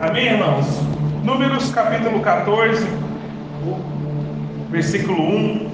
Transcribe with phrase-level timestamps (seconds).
[0.00, 0.64] Amém, irmãos?
[1.22, 2.86] Números capítulo 14,
[4.70, 5.70] versículo 1.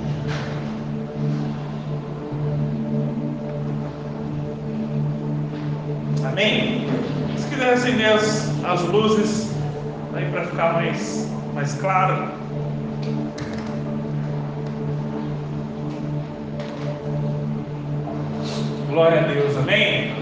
[6.27, 6.89] Amém?
[7.37, 9.55] Se quiser acender as, as luzes
[10.13, 12.29] aí para ficar mais, mais claro.
[18.89, 20.16] Glória a Deus, amém?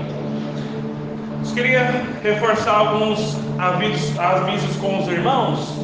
[1.54, 5.78] Queria reforçar alguns avisos, avisos com os irmãos.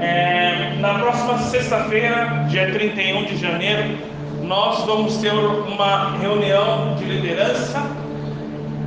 [0.00, 3.98] É, na próxima sexta-feira, dia 31 de janeiro,
[4.44, 7.82] nós vamos ter uma reunião de liderança.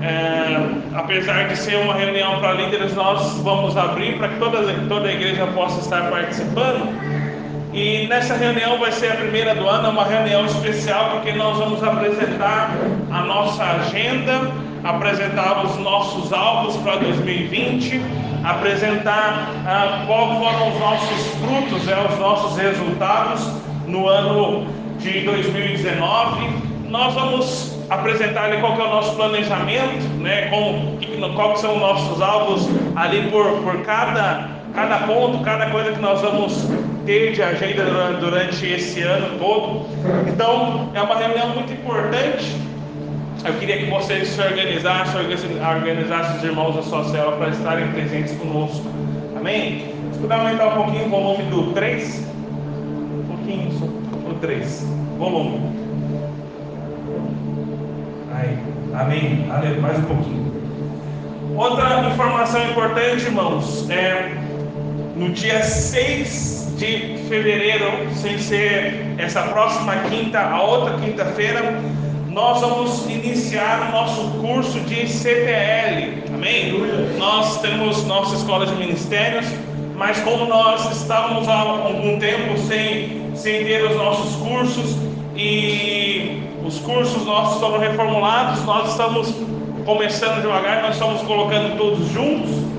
[0.01, 0.57] É,
[0.95, 5.13] apesar de ser uma reunião para líderes, nós vamos abrir para que toda, toda a
[5.13, 6.87] igreja possa estar participando.
[7.73, 11.57] E nessa reunião vai ser a primeira do ano, é uma reunião especial, porque nós
[11.57, 12.71] vamos apresentar
[13.11, 14.49] a nossa agenda,
[14.83, 18.01] apresentar os nossos alvos para 2020,
[18.43, 23.47] apresentar ah, quais foram os nossos frutos, né, os nossos resultados
[23.87, 24.67] no ano
[24.99, 26.49] de 2019.
[26.89, 30.97] Nós vamos apresentar ali qual é o nosso planejamento, né, com,
[31.35, 36.21] qual são os nossos alvos ali por, por cada, cada ponto, cada coisa que nós
[36.21, 36.67] vamos
[37.05, 37.83] ter de agenda
[38.19, 39.85] durante esse ano todo.
[40.27, 42.70] Então, é uma reunião muito importante.
[43.43, 48.33] Eu queria que vocês se organizassem, organizassem os irmãos da sua célula para estarem presentes
[48.37, 48.85] conosco.
[49.35, 49.95] Amém?
[50.21, 52.27] Puder aumentar um pouquinho o volume do 3.
[53.19, 53.85] Um pouquinho só.
[53.85, 54.87] O 3.
[55.17, 55.59] Volume.
[58.35, 58.57] Aí.
[58.93, 59.47] Amém.
[59.49, 59.81] Aleluia.
[59.81, 60.51] Mais um pouquinho.
[61.55, 64.31] Outra informação importante, irmãos, é
[65.15, 71.79] no dia 6 de fevereiro, sem ser essa próxima quinta, a outra quinta-feira,
[72.31, 76.73] nós vamos iniciar o nosso curso de CPL, amém?
[77.17, 79.45] Nós temos nossa escola de ministérios,
[79.95, 84.95] mas como nós estávamos há algum tempo sem, sem ter os nossos cursos
[85.35, 89.33] e os cursos nossos foram reformulados, nós estamos
[89.85, 92.71] começando devagar, nós estamos colocando todos juntos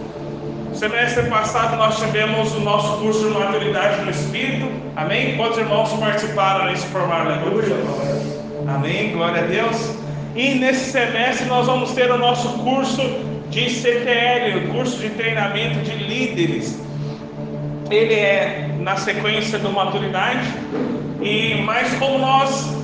[0.82, 4.66] Semestre passado nós tivemos o nosso curso de maturidade no Espírito.
[4.96, 5.36] Amém?
[5.36, 8.31] Quantos irmãos participaram e se formaram na
[8.74, 9.12] Amém?
[9.12, 9.96] Glória a Deus.
[10.34, 13.02] E nesse semestre nós vamos ter o nosso curso
[13.50, 16.80] de CTL, o curso de treinamento de líderes.
[17.90, 20.48] Ele é na sequência do maturidade.
[21.20, 22.74] E mais como nós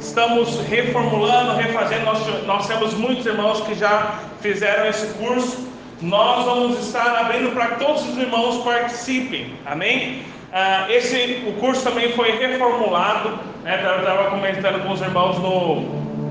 [0.00, 5.64] estamos reformulando, refazendo, nós, nós temos muitos irmãos que já fizeram esse curso
[6.00, 10.22] nós vamos estar abrindo para que todos os irmãos participem, amém?
[10.52, 13.80] Ah, esse, o curso também foi reformulado, né?
[13.82, 15.80] Eu estava comentando com os irmãos no,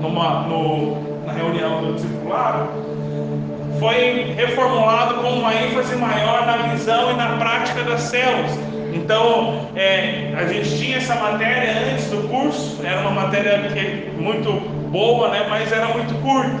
[0.00, 2.68] numa, no, na reunião do discipulado.
[3.78, 8.52] Foi reformulado com uma ênfase maior na visão e na prática das células.
[8.94, 14.52] Então, é, a gente tinha essa matéria antes do curso, era uma matéria que, muito
[14.90, 15.44] boa, né?
[15.50, 16.60] mas era muito curta.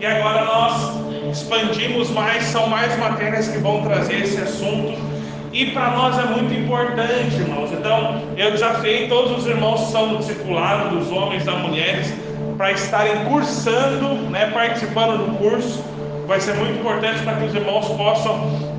[0.00, 4.98] E agora nós expandimos mais, são mais matérias que vão trazer esse assunto.
[5.54, 7.70] E para nós é muito importante, irmãos.
[7.70, 12.12] Então, eu desafiei todos os irmãos que são do discipulado, dos homens, das mulheres,
[12.56, 15.84] para estarem cursando, né, participando do curso.
[16.26, 18.74] Vai ser muito importante para que os irmãos possam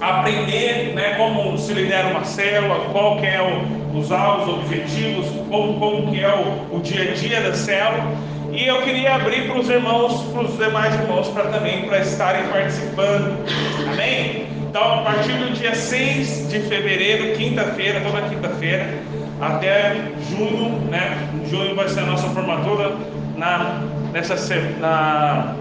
[0.00, 5.80] aprender né, como se lidera uma célula, qual que é o, os alvos, objetivos, como,
[5.80, 8.04] como que é o, o dia a dia da célula.
[8.52, 12.44] E eu queria abrir para os irmãos, para os demais irmãos, para também para estarem
[12.44, 13.44] participando.
[13.90, 14.51] Amém?
[14.72, 18.88] Então, a partir do dia 6 de fevereiro, quinta-feira, toda quinta-feira,
[19.38, 19.96] até
[20.30, 21.28] junho, né?
[21.50, 22.96] Junho vai ser a nossa formatura
[23.36, 23.82] na
[24.14, 24.34] nessa
[24.80, 25.54] na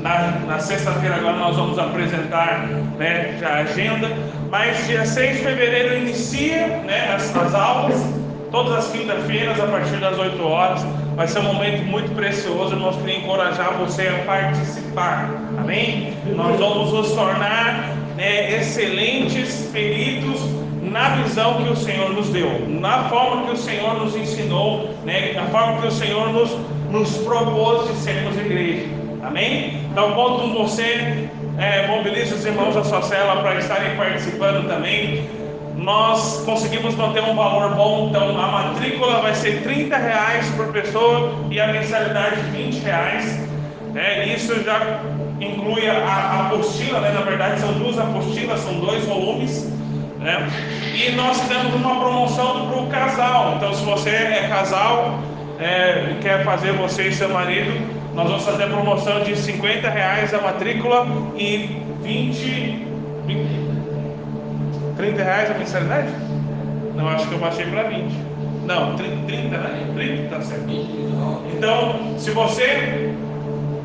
[0.00, 4.16] na, na sexta-feira agora nós vamos apresentar né, a agenda,
[4.48, 8.02] mas dia 6 de fevereiro inicia né, as, as aulas,
[8.50, 10.86] todas as quintas-feiras, a partir das 8 horas.
[11.18, 12.76] Vai ser um momento muito precioso.
[12.76, 15.28] Nós queremos encorajar você a participar.
[15.58, 16.14] Amém?
[16.36, 20.40] Nós vamos nos tornar né, excelentes peritos
[20.80, 25.32] na visão que o Senhor nos deu, na forma que o Senhor nos ensinou, né,
[25.32, 26.56] na forma que o Senhor nos,
[26.88, 28.86] nos propôs de sermos igreja.
[29.20, 29.88] Amém?
[29.90, 31.28] Então, conto com você,
[31.58, 35.28] é, mobilize os irmãos da sua cela para estarem participando também
[35.78, 41.32] nós conseguimos manter um valor bom, então a matrícula vai ser 30 reais por pessoa
[41.50, 43.38] e a mensalidade 20 reais.
[43.92, 44.26] Né?
[44.34, 45.00] Isso já
[45.40, 47.12] inclui a, a apostila, né?
[47.12, 49.72] na verdade são duas apostilas, são dois volumes.
[50.18, 50.48] Né?
[50.94, 53.54] E nós temos uma promoção para o casal.
[53.56, 55.20] Então, se você é casal,
[55.60, 60.40] é, quer fazer você e seu marido nós vamos fazer promoção de 50 reais a
[60.40, 62.86] matrícula e 20,
[63.26, 63.67] 20
[64.98, 66.08] 30 reais a mensalidade?
[66.96, 68.12] Não, acho que eu baixei para 20.
[68.66, 69.86] Não, 30, 30 né?
[69.94, 70.64] 30 tá certo.
[71.56, 73.14] Então, se você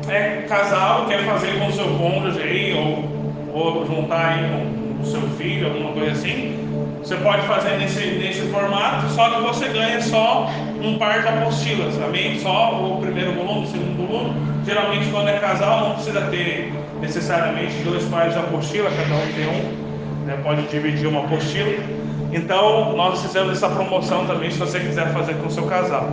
[0.08, 5.22] é casal, quer fazer com seu cônjuge aí, ou, ou juntar aí com o seu
[5.38, 6.58] filho, alguma coisa assim,
[6.98, 10.50] você pode fazer nesse, nesse formato, só que você ganha só
[10.82, 12.40] um par de apostilas, amém?
[12.40, 14.34] Só o primeiro volume, o segundo volume.
[14.66, 19.46] Geralmente, quando é casal, não precisa ter necessariamente dois pares de apostila, cada um tem
[19.46, 19.83] um,
[20.24, 20.38] né?
[20.42, 21.72] pode dividir uma apostila.
[22.32, 26.08] Então, nós fizemos essa promoção também, se você quiser fazer com o seu casal.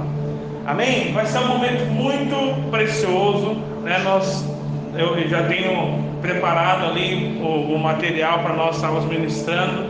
[0.65, 1.11] Amém?
[1.13, 3.97] Vai ser um momento muito precioso, né?
[4.03, 4.45] Nós,
[4.95, 9.85] eu já tenho preparado ali o, o material para nós estarmos ministrando.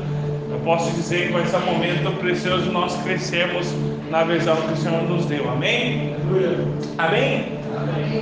[0.50, 3.74] Eu posso dizer que vai ser um momento precioso nós crescermos
[4.10, 5.50] na visão que o Senhor nos deu.
[5.50, 6.16] Amém?
[6.98, 7.61] Amém?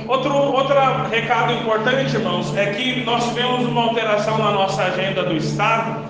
[0.06, 0.74] Outro, outro
[1.10, 6.02] recado importante, irmãos, é que nós tivemos uma alteração na nossa agenda do Estado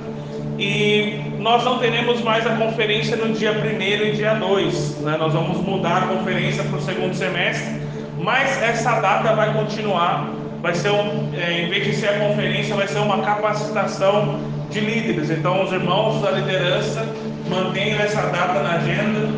[0.58, 5.00] e nós não teremos mais a conferência no dia 1 e dia 2.
[5.00, 5.16] Né?
[5.18, 7.80] Nós vamos mudar a conferência para o segundo semestre,
[8.18, 10.28] mas essa data vai continuar.
[10.60, 14.38] Vai ser um, é, em vez de ser a conferência, vai ser uma capacitação
[14.70, 15.30] de líderes.
[15.30, 17.06] Então, os irmãos da liderança
[17.48, 19.28] mantenham essa data na agenda.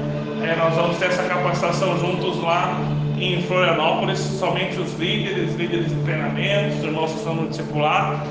[0.44, 2.76] É, nós vamos ter essa capacitação juntos lá
[3.22, 8.26] em Florianópolis, somente os líderes, líderes de treinamento, os irmãos que estão no discipulado.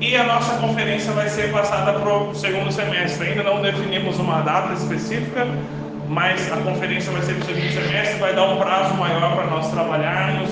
[0.00, 3.28] E a nossa conferência vai ser passada para o segundo semestre.
[3.28, 5.46] Ainda não definimos uma data específica,
[6.08, 9.46] mas a conferência vai ser para o segundo semestre, vai dar um prazo maior para
[9.46, 10.50] nós trabalharmos,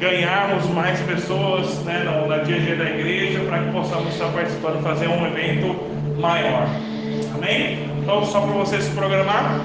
[0.00, 4.28] ganharmos mais pessoas né, na, na dia a dia da igreja, para que possamos estar
[4.32, 5.76] participando, fazer um evento
[6.20, 6.66] maior.
[7.36, 7.88] Amém?
[8.02, 9.60] Então, só para você se programar.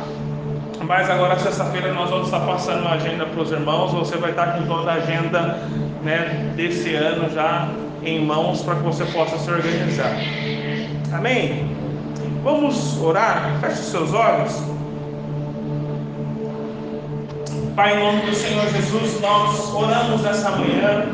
[0.83, 3.91] Mas agora, sexta-feira, nós vamos estar passando a agenda para os irmãos.
[3.93, 5.59] Você vai estar com toda a agenda
[6.03, 7.69] né, desse ano já
[8.03, 10.11] em mãos para que você possa se organizar.
[11.11, 11.75] Amém?
[12.43, 13.57] Vamos orar?
[13.59, 14.63] Feche os seus olhos.
[17.75, 21.05] Pai, em nome do Senhor Jesus, nós oramos nessa manhã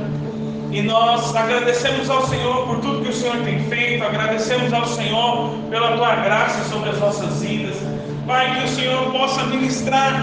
[0.71, 5.49] e nós agradecemos ao Senhor por tudo que o Senhor tem feito, agradecemos ao Senhor
[5.69, 7.92] pela tua graça sobre as nossas vidas.
[8.25, 10.13] Pai, que o Senhor possa ministrar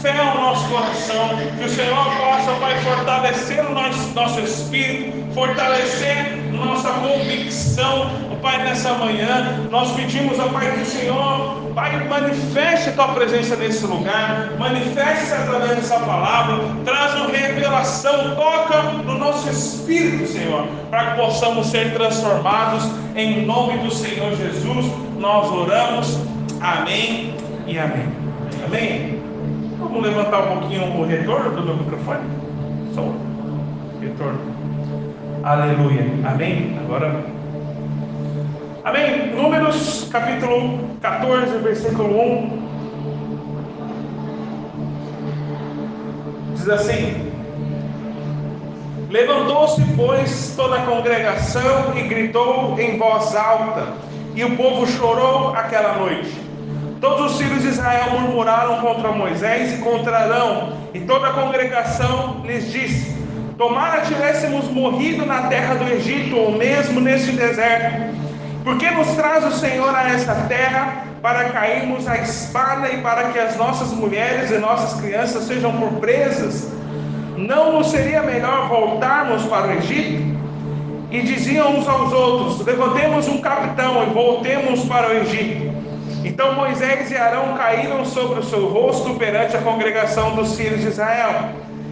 [0.00, 1.28] fé ao nosso coração,
[1.58, 8.10] que o Senhor possa, Pai, fortalecer o nosso, nosso espírito, fortalecer nossa convicção,
[8.40, 9.68] Pai, nessa manhã.
[9.70, 15.34] Nós pedimos, ó Pai, que o Senhor, Pai, manifeste a tua presença nesse lugar, manifeste
[15.34, 21.92] através dessa palavra, traz uma revelação, toca no nosso espírito, Senhor, para que possamos ser
[21.92, 22.84] transformados
[23.14, 24.86] em nome do Senhor Jesus.
[25.18, 26.18] Nós oramos.
[26.62, 28.08] Amém e amém.
[28.66, 29.22] Amém?
[29.78, 32.28] Vamos levantar um pouquinho o retorno do meu microfone?
[32.92, 33.04] Só
[34.00, 34.40] retorno.
[35.44, 36.04] Aleluia.
[36.24, 36.76] Amém?
[36.82, 37.24] Agora.
[38.84, 39.34] Amém?
[39.36, 42.60] Números capítulo 14, versículo 1.
[46.56, 47.32] Diz assim:
[49.08, 53.86] Levantou-se, pois, toda a congregação e gritou em voz alta,
[54.34, 56.49] e o povo chorou aquela noite.
[57.00, 62.42] Todos os filhos de Israel murmuraram contra Moisés e contra Arão, e toda a congregação
[62.44, 63.16] lhes disse:
[63.56, 68.14] Tomara tivéssemos morrido na terra do Egito, ou mesmo neste deserto.
[68.62, 73.38] Porque nos traz o Senhor a esta terra para cairmos à espada e para que
[73.38, 76.70] as nossas mulheres e nossas crianças sejam por presas?
[77.34, 80.38] Não nos seria melhor voltarmos para o Egito?
[81.10, 85.69] E diziam uns aos outros: Levantemos um capitão e voltemos para o Egito.
[86.24, 90.88] Então Moisés e Arão caíram sobre o seu rosto perante a congregação dos filhos de
[90.88, 91.50] Israel.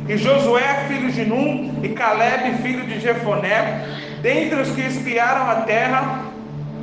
[0.08, 3.84] E Josué, filho de Num, e Caleb, filho de Jefoné,
[4.22, 6.24] dentre os que espiaram a terra,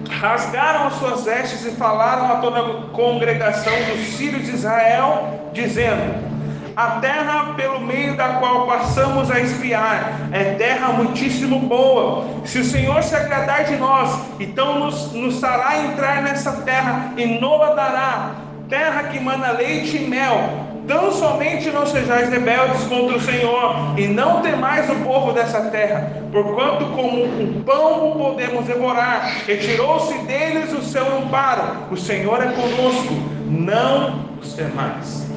[0.10, 6.35] rasgaram as suas vestes e falaram a toda a congregação dos filhos de Israel, dizendo:
[6.76, 12.26] a terra pelo meio da qual passamos a espiar é terra muitíssimo boa.
[12.44, 17.40] Se o Senhor se agradar de nós, então nos, nos fará entrar nessa terra e
[17.40, 18.32] nola dará,
[18.68, 20.66] terra que manda leite e mel.
[20.86, 26.22] Tão somente não sejais rebeldes contra o Senhor, e não temais o povo dessa terra,
[26.32, 29.32] porquanto como um pão o podemos devorar.
[29.48, 31.88] Retirou-se deles o seu amparo.
[31.90, 33.16] O Senhor é conosco,
[33.48, 35.35] não os temais.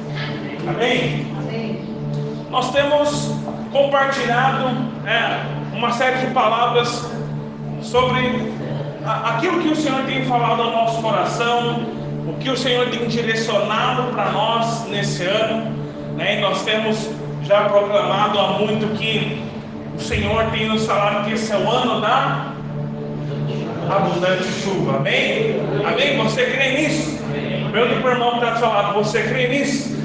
[0.69, 1.25] Amém?
[1.39, 1.81] Amém.
[2.51, 3.31] Nós temos
[3.71, 4.67] compartilhado
[5.05, 7.09] é, uma série de palavras
[7.81, 8.53] sobre
[9.03, 11.87] aquilo que o Senhor tem falado ao nosso coração,
[12.27, 15.71] o que o Senhor tem direcionado para nós nesse ano.
[16.15, 16.37] Né?
[16.37, 17.09] E nós temos
[17.43, 19.41] já proclamado há muito que
[19.95, 22.53] o Senhor tem nos falado que esse é o ano da
[23.89, 24.97] abundante chuva.
[24.97, 25.55] Amém?
[25.83, 26.17] Amém?
[26.17, 27.19] Você crê nisso?
[27.23, 29.97] Pergunta o irmão está do seu lado, você crê nisso?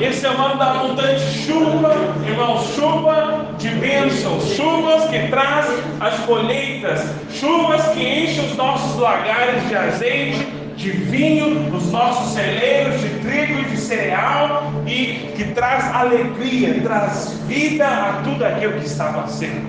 [0.00, 1.94] Esse é o ano da abundante chuva,
[2.26, 5.66] irmãos, chuva de bênçãos, chuvas que traz
[6.00, 10.46] as colheitas, chuvas que enchem os nossos lagares de azeite,
[10.76, 17.38] de vinho, os nossos celeiros de trigo e de cereal e que traz alegria, traz
[17.46, 19.68] vida a tudo aquilo que estava sendo.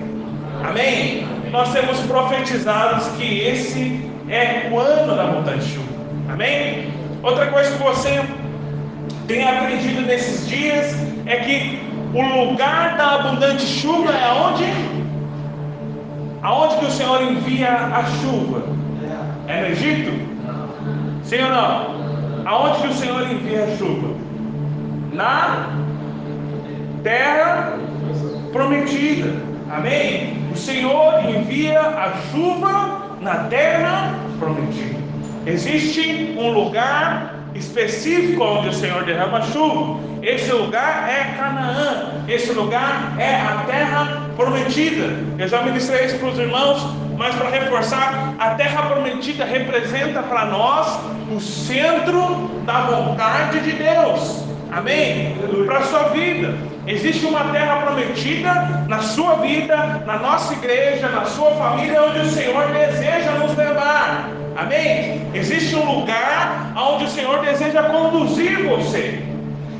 [0.64, 1.26] Amém?
[1.50, 5.91] Nós temos profetizado que esse é o ano da abundante chuva.
[6.32, 6.90] Amém?
[7.22, 8.24] Outra coisa que você
[9.28, 10.96] tem aprendido nesses dias
[11.26, 11.78] é que
[12.14, 14.64] o lugar da abundante chuva é onde?
[16.42, 18.62] Aonde que o Senhor envia a chuva?
[19.46, 20.10] É no Egito?
[21.22, 22.46] Sim ou não?
[22.46, 24.16] Aonde que o Senhor envia a chuva?
[25.12, 25.68] Na
[27.02, 27.78] terra
[28.52, 29.34] prometida.
[29.70, 30.48] Amém?
[30.50, 35.01] O Senhor envia a chuva na terra prometida.
[35.44, 40.00] Existe um lugar específico onde o Senhor derrama chuva.
[40.22, 42.12] Esse lugar é Canaã.
[42.28, 45.12] Esse lugar é a terra prometida.
[45.38, 46.86] Eu já ministrei isso para os irmãos,
[47.18, 51.00] mas para reforçar, a terra prometida representa para nós
[51.34, 54.44] o centro da vontade de Deus.
[54.70, 55.36] Amém?
[55.66, 56.54] Para a sua vida.
[56.86, 62.30] Existe uma terra prometida na sua vida, na nossa igreja, na sua família, onde o
[62.30, 64.41] Senhor deseja nos levar.
[64.56, 65.22] Amém?
[65.34, 69.22] Existe um lugar onde o Senhor deseja conduzir você.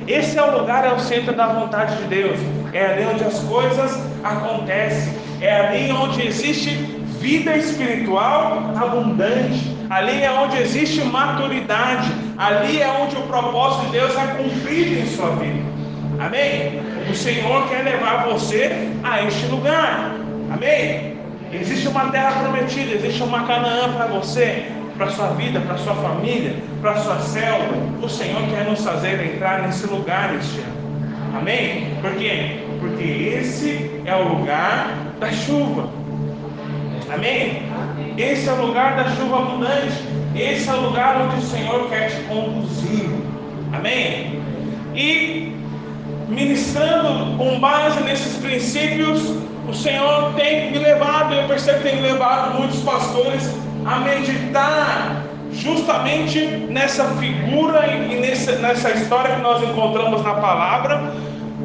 [0.09, 2.39] Esse é o lugar, é o centro da vontade de Deus.
[2.73, 5.15] É ali onde as coisas acontecem.
[5.41, 6.71] É ali onde existe
[7.21, 9.77] vida espiritual abundante.
[9.91, 12.11] Ali é onde existe maturidade.
[12.39, 15.63] Ali é onde o propósito de Deus é cumprido em sua vida.
[16.19, 16.81] Amém?
[17.11, 20.13] O Senhor quer levar você a este lugar.
[20.53, 21.12] Amém?
[21.53, 26.57] Existe uma terra prometida, existe uma Canaã para você, para sua vida, para sua família,
[26.81, 27.77] para sua célula.
[28.03, 31.39] O Senhor quer nos fazer entrar nesse lugar este ano.
[31.39, 31.95] Amém?
[32.01, 32.61] Por quê?
[32.81, 35.89] Porque esse é o lugar da chuva.
[37.13, 37.63] Amém?
[38.17, 39.93] Esse é o lugar da chuva abundante.
[40.35, 43.11] Esse é o lugar onde o Senhor quer te conduzir.
[43.73, 44.41] Amém?
[44.95, 45.55] E
[46.29, 49.35] ministrando com base nesses princípios,
[49.69, 53.49] o Senhor tem me levado, eu percebo que tem levado muitos pastores
[53.85, 61.13] a meditar justamente nessa figura e nessa, nessa história que nós encontramos na palavra,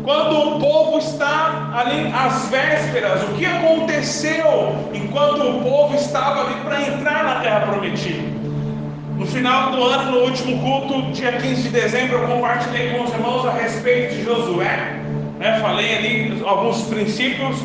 [0.03, 6.55] quando o povo está ali às vésperas, o que aconteceu enquanto o povo estava ali
[6.63, 8.37] para entrar na terra prometida.
[9.17, 13.11] No final do ano, no último culto, dia 15 de dezembro, eu compartilhei com os
[13.11, 15.01] irmãos a respeito de Josué.
[15.39, 15.59] Né?
[15.59, 17.57] Falei ali alguns princípios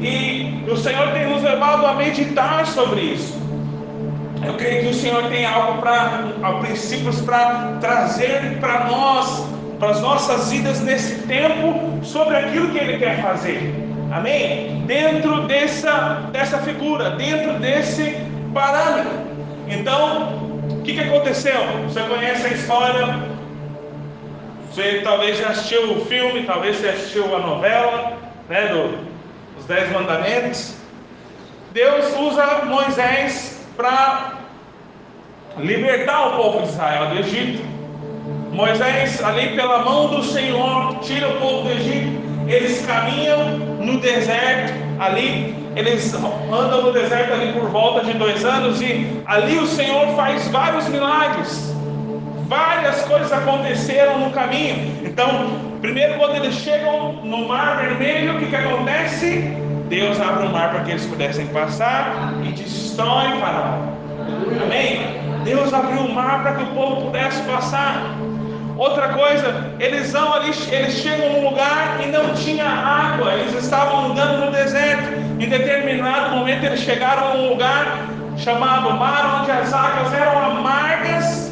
[0.00, 3.38] e o Senhor tem nos levado a meditar sobre isso.
[4.44, 6.24] Eu creio que o Senhor tem algo para,
[6.60, 9.46] princípios para trazer para nós,
[9.78, 13.74] para as nossas vidas nesse tempo, sobre aquilo que Ele quer fazer.
[14.10, 14.82] Amém?
[14.86, 18.16] Dentro dessa, dessa figura, dentro desse
[18.54, 19.12] parâmetro.
[19.68, 20.38] Então,
[20.70, 21.60] o que, que aconteceu?
[21.84, 23.18] Você conhece a história?
[24.70, 29.09] Você talvez já assistiu o filme, talvez você assistiu a novela, né, do,
[29.70, 30.74] Dez Mandamentos,
[31.72, 34.32] Deus usa Moisés para
[35.58, 37.62] libertar o povo de Israel do Egito.
[38.50, 42.20] Moisés, ali pela mão do Senhor, tira o povo do Egito.
[42.48, 48.82] Eles caminham no deserto, ali, eles andam no deserto ali por volta de dois anos,
[48.82, 51.72] e ali o Senhor faz vários milagres.
[52.50, 55.06] Várias coisas aconteceram no caminho.
[55.06, 59.38] Então, Primeiro, quando eles chegam no Mar Vermelho, o que, que acontece?
[59.88, 63.78] Deus abre o mar para que eles pudessem passar e destrói Faraó.
[64.62, 65.00] Amém?
[65.42, 68.14] Deus abriu o mar para que o povo pudesse passar.
[68.76, 74.10] Outra coisa, eles vão ali, eles chegam num lugar e não tinha água, eles estavam
[74.10, 75.14] andando no deserto.
[75.40, 81.50] Em determinado momento eles chegaram a um lugar chamado mar, onde as águas eram amargas,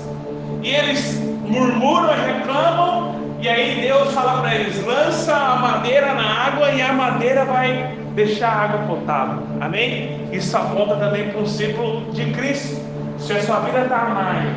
[0.69, 6.47] e eles murmuram e reclamam, e aí Deus fala para eles: lança a madeira na
[6.47, 9.43] água e a madeira vai deixar a água potável.
[9.63, 10.29] Amém?
[10.31, 12.87] Isso aponta também para o ciclo de Cristo.
[13.19, 14.51] Se a sua vida está amarga,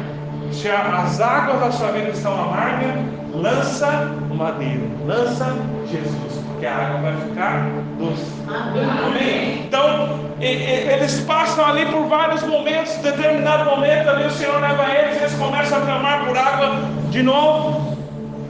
[0.52, 2.94] se as águas da sua vida estão amargas,
[3.34, 5.56] lança madeira, lança
[5.90, 8.32] Jesus, porque a água vai ficar doce.
[9.08, 9.64] Amém?
[9.66, 15.34] Então, eles passam ali por vários momentos, determinado momento ali o Senhor leva eles, eles
[15.34, 16.76] começam a clamar por água
[17.10, 17.98] de novo.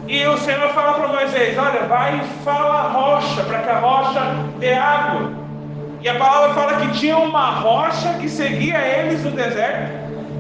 [0.10, 3.80] E o Senhor fala para Moisés: Olha, vai e fala a rocha, para que a
[3.80, 4.22] rocha
[4.60, 5.32] dê água.
[6.01, 9.89] E a palavra fala que tinha uma rocha que seguia eles no deserto.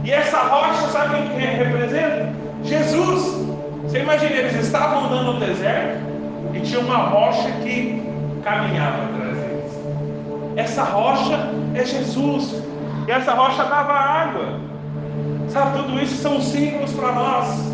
[0.03, 2.33] E essa rocha, sabe o que representa?
[2.65, 3.49] Jesus.
[3.83, 6.10] Você imagina, eles estavam andando no deserto
[6.53, 8.01] e tinha uma rocha que
[8.43, 9.79] caminhava atrás deles.
[10.55, 12.63] Essa rocha é Jesus.
[13.07, 14.59] E essa rocha dava água.
[15.49, 17.71] Sabe, tudo isso são símbolos para nós.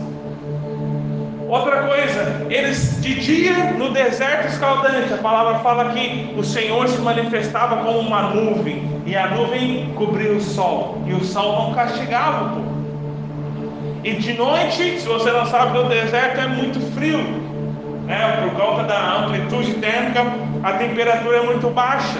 [1.47, 6.99] Outra coisa, eles de dia no deserto escaldante, a palavra fala que o Senhor se
[6.99, 12.45] manifestava como uma nuvem, e a nuvem cobria o sol, e o sol não castigava
[12.45, 12.77] o povo.
[14.03, 17.46] E de noite, se você não sabe, no deserto é muito frio,
[18.07, 18.41] né?
[18.41, 20.25] por causa da amplitude térmica,
[20.63, 22.19] a temperatura é muito baixa.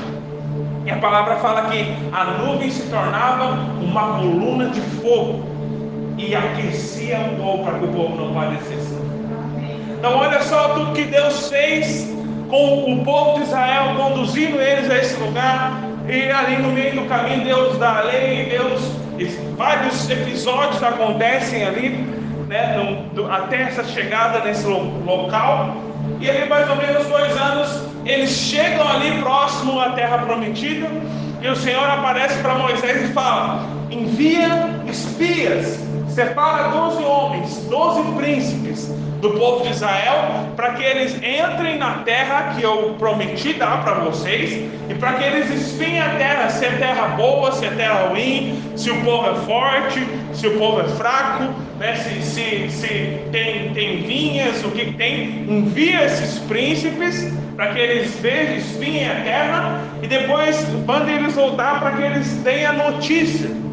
[0.86, 5.44] E a palavra fala que a nuvem se tornava uma coluna de fogo
[6.18, 8.98] e aquecia o povo para que o povo não padecesse.
[9.98, 12.08] Então, olha só tudo que Deus fez
[12.50, 15.74] com o povo de Israel, conduzindo eles a esse lugar.
[16.08, 18.82] E ali no meio do caminho, Deus dá a lei, Deus.
[19.58, 22.06] Vários episódios acontecem ali,
[22.48, 22.78] né,
[23.14, 25.78] no, até essa chegada nesse local.
[26.20, 30.88] E ali, mais ou menos dois anos, eles chegam ali próximo à terra prometida.
[31.42, 35.80] E o Senhor aparece para Moisés e fala: envia espias,
[36.18, 38.88] separa doze homens, doze príncipes
[39.22, 44.00] do povo de Israel, para que eles entrem na terra que eu prometi dar para
[44.00, 48.08] vocês, e para que eles espiem a terra, se é terra boa, se é terra
[48.08, 53.20] ruim, se o povo é forte, se o povo é fraco, né, se, se, se
[53.32, 55.46] tem, tem vinhas, o que tem.
[55.48, 61.80] Envia esses príncipes para que eles vejam, espiem a terra, e depois manda eles voltar
[61.80, 63.67] para que eles tenham a notícia.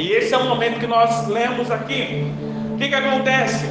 [0.00, 2.32] E esse é o momento que nós lemos aqui.
[2.72, 3.66] O que, que acontece?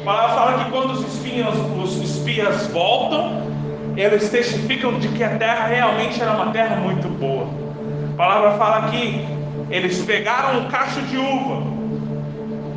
[0.00, 3.42] A palavra fala que quando os espias, os espias voltam,
[3.96, 7.48] eles testificam de que a terra realmente era uma terra muito boa.
[8.12, 9.26] A palavra fala que
[9.70, 11.64] eles pegaram um cacho de uva,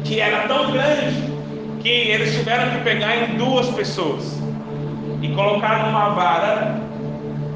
[0.03, 1.31] que era tão grande,
[1.81, 4.41] que eles tiveram que pegar em duas pessoas
[5.21, 6.79] e colocar numa vara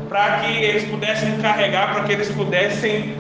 [0.08, 3.16] para que eles pudessem carregar, para que eles pudessem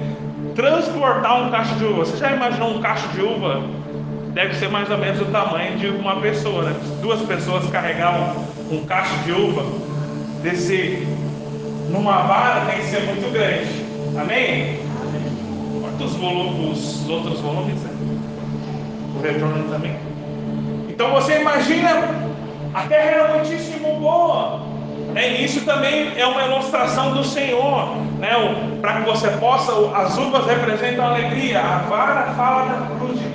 [0.60, 2.06] transportar um cacho de uva.
[2.06, 3.64] Você já imaginou um cacho de uva
[4.34, 6.64] deve ser mais ou menos o tamanho de uma pessoa.
[6.64, 6.76] Né?
[7.02, 9.64] Duas pessoas carregavam um cacho de uva,
[10.44, 11.08] descer
[11.90, 13.86] numa vara tem que ser muito grande.
[14.20, 14.80] Amém?
[15.82, 17.82] Quantos volumes, os outros volumes?
[17.82, 17.90] Né?
[19.18, 19.98] O retorno também.
[20.90, 21.90] Então você imagina,
[22.74, 24.69] a terra era muitíssimo boa.
[25.20, 28.30] É, isso também é uma ilustração do Senhor, né?
[28.80, 33.30] para que você possa, as uvas representam alegria, a vara fala da cruz de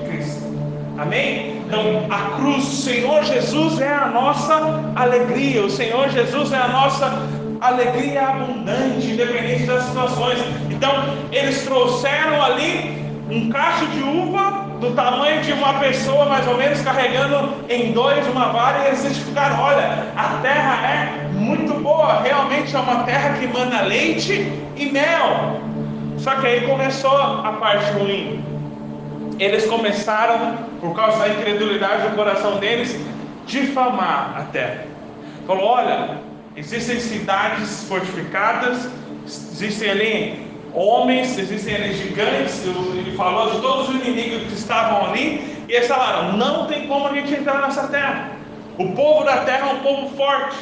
[0.96, 1.62] Amém?
[1.66, 6.68] Então, a cruz, o Senhor Jesus é a nossa alegria, o Senhor Jesus é a
[6.68, 7.12] nossa
[7.60, 10.38] alegria abundante, independente das situações.
[10.70, 10.90] Então,
[11.32, 12.96] eles trouxeram ali
[13.30, 18.26] um cacho de uva do tamanho de uma pessoa, mais ou menos, carregando em dois
[18.28, 23.38] uma vara, e eles certificaram: olha, a terra é muito boa, realmente é uma terra
[23.38, 25.60] que manda leite e mel.
[26.18, 28.54] Só que aí começou a parte ruim
[29.38, 32.98] eles começaram, por causa da incredulidade do coração deles,
[33.46, 34.86] difamar a terra.
[35.46, 36.18] Falou: olha,
[36.56, 38.88] existem cidades fortificadas,
[39.26, 42.64] existem ali homens, existem ali gigantes.
[42.64, 47.08] Ele falou de todos os inimigos que estavam ali, e eles falaram: não tem como
[47.08, 48.30] a gente entrar nessa terra.
[48.78, 50.56] O povo da terra é um povo forte.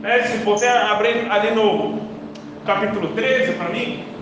[0.00, 0.22] Né?
[0.22, 2.00] Se você abrir ali no
[2.64, 4.16] capítulo 13 para mim,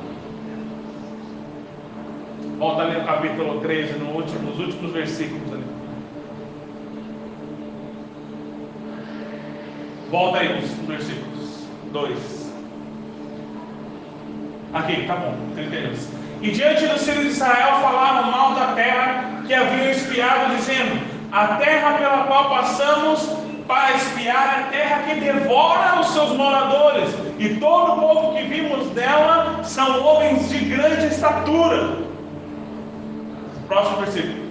[2.58, 5.64] Volta ali no capítulo 13, no último, nos últimos versículos ali.
[10.08, 12.52] Volta aí nos versículos 2.
[14.72, 16.08] Aqui, tá bom, 32.
[16.42, 21.00] E diante dos filhos de Israel falaram mal da terra que haviam espiado, dizendo:
[21.32, 23.28] A terra pela qual passamos
[23.66, 28.88] para espiar a terra que devora os seus moradores, e todo o povo que vimos
[28.90, 31.98] dela são homens de grande estatura.
[33.66, 34.44] Próximo versículo.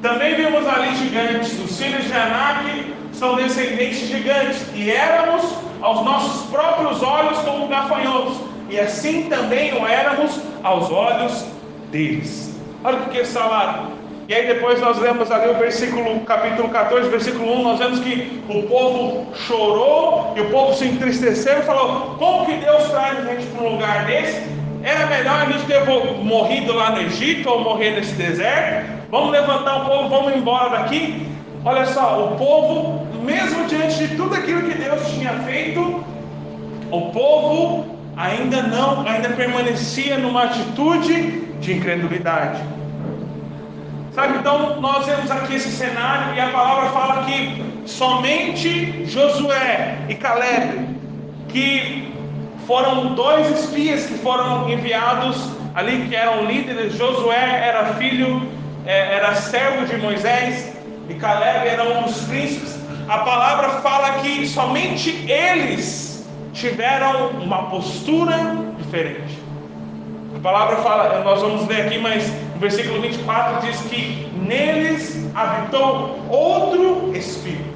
[0.00, 6.04] Também vimos ali gigantes, os filhos de Anak são descendentes de gigantes, e éramos aos
[6.04, 8.38] nossos próprios olhos como gafanhotos,
[8.70, 11.46] e assim também o éramos aos olhos
[11.90, 12.58] deles.
[12.82, 13.95] Olha o que eles falaram.
[14.28, 18.42] E aí depois nós lemos ali o versículo, capítulo 14, versículo 1, nós vemos que
[18.48, 23.32] o povo chorou e o povo se entristeceu e falou: como que Deus traz a
[23.32, 24.42] gente para um lugar desse?
[24.82, 25.84] Era melhor a gente ter
[26.24, 28.90] morrido lá no Egito ou morrer nesse deserto.
[29.10, 31.28] Vamos levantar o povo, vamos embora daqui.
[31.64, 36.04] Olha só, o povo mesmo diante de tudo aquilo que Deus tinha feito,
[36.90, 42.60] o povo ainda não, ainda permanecia numa atitude de incredulidade.
[44.16, 50.14] Sabe, então nós vemos aqui esse cenário e a palavra fala que somente Josué e
[50.14, 50.88] Caleb,
[51.50, 52.14] que
[52.66, 56.96] foram dois espias que foram enviados ali, que eram líderes.
[56.96, 58.40] Josué era filho,
[58.86, 60.74] é, era servo de Moisés,
[61.10, 62.74] e Caleb era um dos príncipes.
[63.10, 68.34] A palavra fala que somente eles tiveram uma postura
[68.78, 69.45] diferente.
[70.46, 77.10] Palavra fala, nós vamos ler aqui, mas no versículo 24 diz que neles habitou outro
[77.16, 77.74] espírito.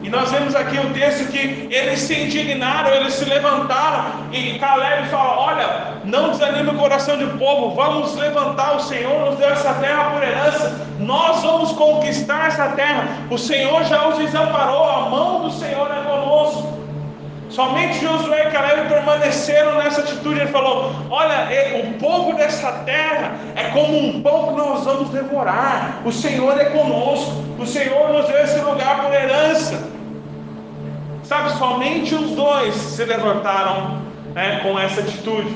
[0.00, 5.08] E nós vemos aqui o texto que eles se indignaram, eles se levantaram, e Caleb
[5.08, 8.76] fala: Olha, não desanime o coração do povo, vamos levantar.
[8.76, 13.08] O Senhor nos deu essa terra por herança, nós vamos conquistar essa terra.
[13.28, 16.00] O Senhor já os desamparou, a mão do Senhor é.
[17.50, 20.40] Somente Josué e Caleb permaneceram nessa atitude.
[20.40, 21.48] Ele falou: Olha,
[21.82, 26.00] o povo dessa terra é como um pão que nós vamos devorar.
[26.04, 27.44] O Senhor é conosco.
[27.58, 29.82] O Senhor nos deu esse lugar por herança.
[31.24, 34.00] Sabe, somente os dois se levantaram
[34.32, 35.54] né, com essa atitude.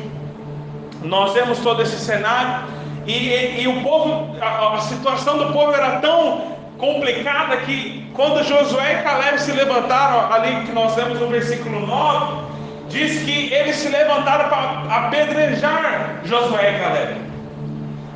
[1.03, 2.65] Nós vemos todo esse cenário
[3.07, 6.55] e, e, e o povo, a, a situação do povo era tão
[6.85, 12.45] complicada que quando Josué e Caleb se levantaram, ali que nós vemos no versículo 9,
[12.91, 17.21] diz que eles se levantaram para apedrejar Josué e Caleb.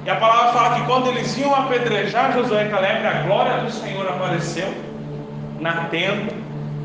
[0.04, 3.70] E a palavra fala que quando eles iam apedrejar Josué e Caleb, a glória do
[3.70, 4.72] Senhor apareceu
[5.60, 6.32] na tenda.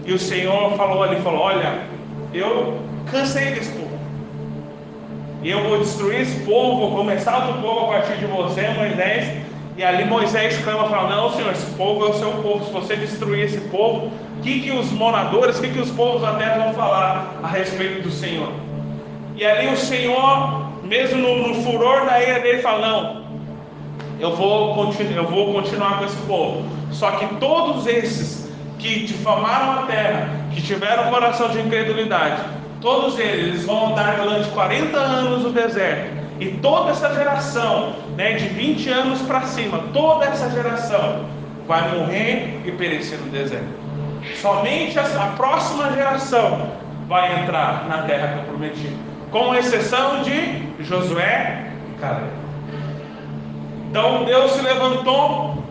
[0.06, 1.80] E o Senhor falou ali, falou: Olha,
[2.34, 4.00] eu cansei desse povo.
[5.42, 9.53] E eu vou destruir esse povo, vou começar outro povo a partir de você, Moisés.
[9.76, 12.66] E ali Moisés clama fala: Não, Senhor, esse povo é o seu povo.
[12.66, 16.22] Se você destruir esse povo, o que, que os moradores, o que, que os povos
[16.22, 18.52] da terra vão falar a respeito do Senhor?
[19.36, 23.24] E ali o Senhor, mesmo no, no furor da ira dele, fala: Não,
[24.20, 26.64] eu vou, eu vou continuar com esse povo.
[26.92, 32.44] Só que todos esses que difamaram a terra, que tiveram coração de incredulidade,
[32.80, 38.34] todos eles, eles vão andar durante 40 anos no deserto e toda essa geração, né,
[38.34, 41.26] de 20 anos para cima, toda essa geração
[41.66, 43.66] vai morrer e perecer no deserto.
[44.42, 46.74] Somente a, próxima geração
[47.08, 48.94] vai entrar na terra que eu prometi,
[49.32, 52.28] com exceção de Josué e Caleb.
[53.90, 55.63] Então Deus se levantou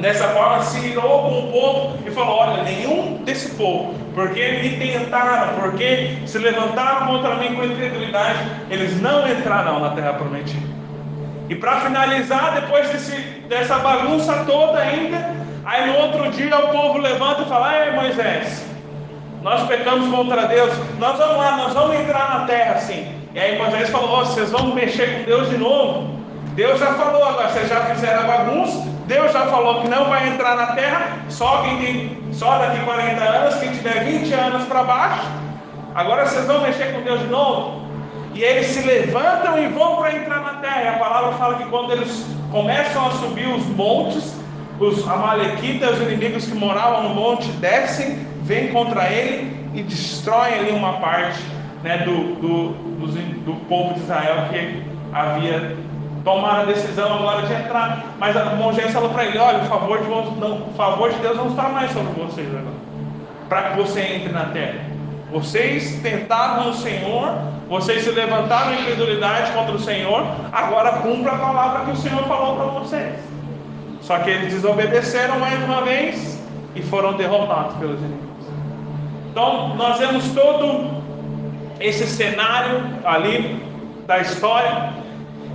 [0.00, 4.76] Dessa forma, se irou com o povo e falou: Olha, nenhum desse povo, porque me
[4.76, 8.38] tentaram, porque se levantaram contra mim com incredulidade,
[8.70, 10.66] eles não entrarão na terra prometida.
[11.48, 13.16] E para finalizar, depois desse,
[13.48, 15.34] dessa bagunça toda ainda,
[15.64, 18.64] aí no outro dia o povo levanta e fala: Ei Moisés,
[19.42, 23.14] nós pecamos contra Deus, nós vamos lá, nós vamos entrar na terra sim.
[23.34, 26.17] E aí Moisés falou: oh, Vocês vão mexer com Deus de novo?
[26.58, 30.56] Deus já falou, agora vocês já fizeram bagunça, Deus já falou que não vai entrar
[30.56, 35.22] na terra, só tem, só daqui 40 anos, quem tiver 20 anos para baixo.
[35.94, 37.86] Agora vocês vão mexer com Deus de novo?
[38.34, 40.82] E eles se levantam e vão para entrar na terra.
[40.82, 44.34] E a palavra fala que quando eles começam a subir os montes,
[44.80, 50.72] os amalequitas, os inimigos que moravam no monte, descem, vêm contra ele e destroem ali
[50.72, 51.38] uma parte
[51.84, 55.87] né, do, do, do, do povo de Israel que havia
[56.24, 58.04] tomaram a decisão agora de entrar.
[58.18, 61.48] Mas Moisés falou para ele: olha, o favor, de, não, o favor de Deus não
[61.48, 62.76] está mais sobre vocês agora,
[63.48, 64.80] para que você entre na terra.
[65.30, 67.34] Vocês tentaram o Senhor,
[67.68, 72.22] vocês se levantaram em incredulidade contra o Senhor, agora cumpra a palavra que o Senhor
[72.24, 73.14] falou para vocês.
[74.00, 76.42] Só que eles desobedeceram mais uma vez
[76.74, 78.46] e foram derrotados pelos inimigos.
[79.30, 81.02] Então, nós vemos todo
[81.78, 83.62] esse cenário ali
[84.06, 84.94] da história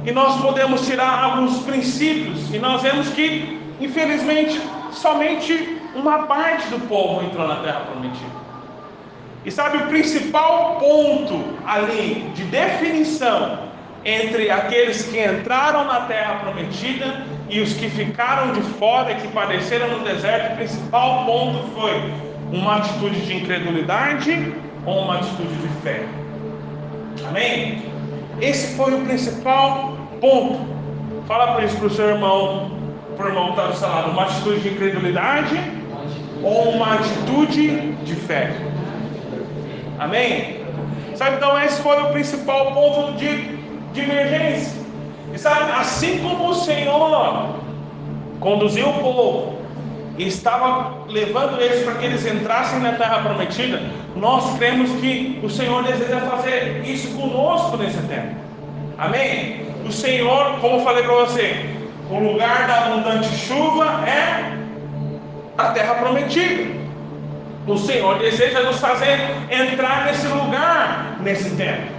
[0.05, 4.61] e nós podemos tirar alguns princípios, e nós vemos que, infelizmente,
[4.91, 8.43] somente uma parte do povo entrou na terra prometida.
[9.45, 13.59] E sabe o principal ponto ali de definição
[14.05, 19.27] entre aqueles que entraram na terra prometida e os que ficaram de fora e que
[19.29, 22.13] padeceram no deserto, o principal ponto foi
[22.51, 24.53] uma atitude de incredulidade
[24.85, 26.05] ou uma atitude de fé.
[27.27, 27.92] Amém?
[28.41, 30.59] Esse foi o principal ponto.
[31.27, 32.71] Fala para isso para o seu irmão,
[33.15, 35.55] para o irmão que está do seu lado, uma atitude de incredulidade
[36.43, 38.53] ou uma atitude de fé.
[39.99, 40.63] Amém?
[41.15, 43.59] Sabe, então esse foi o principal ponto de,
[43.95, 44.81] emergência.
[45.33, 47.55] E sabe, assim como o Senhor
[48.39, 49.52] conduziu o povo
[50.17, 53.81] estava levando eles para que eles entrassem na terra prometida,
[54.15, 58.35] nós cremos que o Senhor deseja fazer isso conosco nesse tempo.
[58.97, 59.65] Amém?
[59.85, 61.65] O Senhor, como eu falei para você,
[62.09, 64.57] o lugar da abundante chuva é
[65.57, 66.83] a terra prometida.
[67.65, 71.91] O Senhor deseja nos fazer entrar nesse lugar nesse tempo.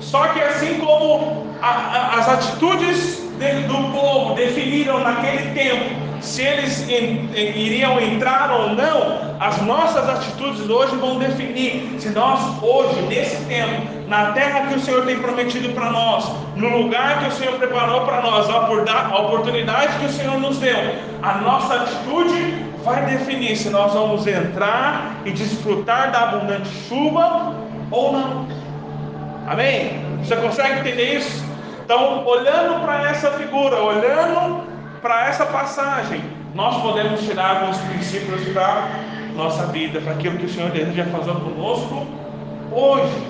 [0.00, 6.42] Só que assim como a, a, as atitudes de, do povo definiram naquele tempo se
[6.42, 13.44] eles iriam entrar ou não, as nossas atitudes hoje vão definir se nós hoje, nesse
[13.44, 17.54] tempo, na terra que o Senhor tem prometido para nós, no lugar que o Senhor
[17.54, 20.76] preparou para nós, a oportunidade que o Senhor nos deu,
[21.22, 27.54] a nossa atitude vai definir se nós vamos entrar e desfrutar da abundante chuva
[27.90, 28.46] ou não.
[29.46, 30.02] Amém?
[30.22, 31.44] Você consegue entender isso?
[31.84, 34.67] Então, olhando para essa figura, olhando
[35.00, 36.22] para essa passagem,
[36.54, 38.88] nós podemos tirar alguns princípios para
[39.34, 42.06] nossa vida, para aquilo que o Senhor deseja fazer conosco
[42.72, 43.26] hoje.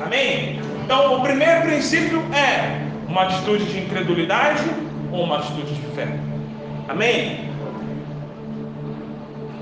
[0.00, 0.60] Amém?
[0.84, 4.64] Então, o primeiro princípio é uma atitude de incredulidade
[5.12, 6.08] ou uma atitude de fé.
[6.88, 7.50] Amém?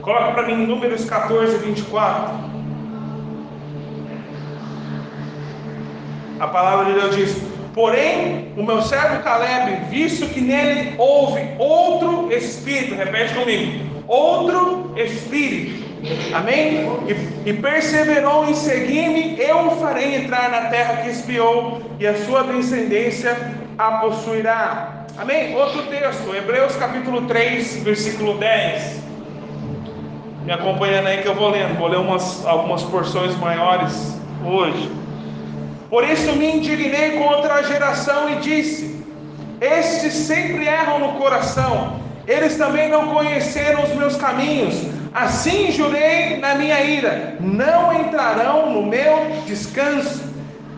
[0.02, 2.34] Coloca para mim Números 14, 24.
[6.40, 12.32] A palavra de Deus diz: Porém, o meu servo Caleb, visto que nele houve outro
[12.32, 15.84] espírito, repete comigo, outro espírito,
[16.32, 16.86] amém?
[17.08, 22.14] E, e perseverou em seguir-me, eu o farei entrar na terra que espiou, e a
[22.24, 23.36] sua descendência
[23.76, 25.06] a possuirá.
[25.18, 25.56] Amém?
[25.56, 29.02] Outro texto, Hebreus capítulo 3, versículo 10.
[30.44, 35.03] Me acompanhando aí que eu vou lendo, vou ler umas, algumas porções maiores hoje.
[35.94, 39.00] Por isso me indignei contra a geração e disse:
[39.60, 44.74] Estes sempre erram no coração, eles também não conheceram os meus caminhos.
[45.14, 50.24] Assim jurei na minha ira: não entrarão no meu descanso.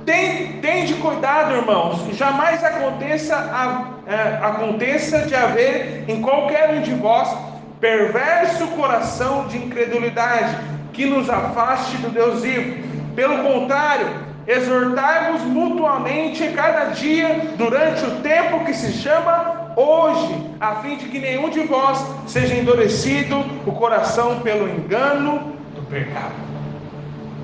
[0.05, 6.83] Tem, tem de cuidado, irmãos, jamais aconteça, a, é, aconteça de haver em qualquer um
[6.83, 7.35] de vós
[7.81, 10.55] perverso coração de incredulidade
[10.93, 12.85] que nos afaste do Deus vivo.
[13.15, 20.97] Pelo contrário, exortai-vos mutuamente cada dia durante o tempo que se chama hoje, a fim
[20.97, 26.35] de que nenhum de vós seja endurecido o coração pelo engano do pecado.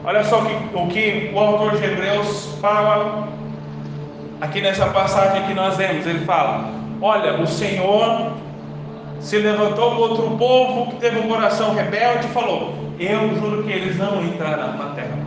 [0.05, 3.29] Olha só o que, o que o autor de Hebreus fala
[4.41, 6.07] aqui nessa passagem que nós vemos.
[6.07, 8.33] Ele fala: Olha, o Senhor
[9.21, 13.71] se levantou contra o povo que teve um coração rebelde e falou: Eu juro que
[13.71, 15.22] eles não entrarão na terra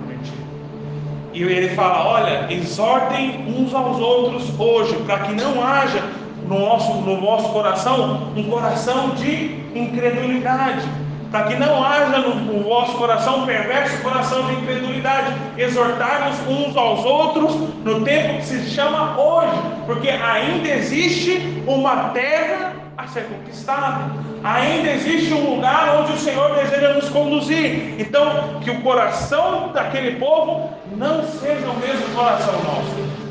[1.36, 6.02] e ele fala: olha, exortem uns aos outros hoje, para que não haja
[6.48, 10.88] no nosso, no nosso coração um coração de incredulidade,
[11.30, 15.34] para que não haja no, no vosso coração um perverso coração de incredulidade.
[15.58, 22.74] Exortar-nos uns aos outros no tempo que se chama hoje, porque ainda existe uma terra
[22.98, 24.06] a ser conquistada.
[24.44, 27.96] Ainda existe um lugar onde o Senhor deseja nos conduzir.
[28.00, 33.26] Então, que o coração daquele povo não seja o mesmo coração nosso.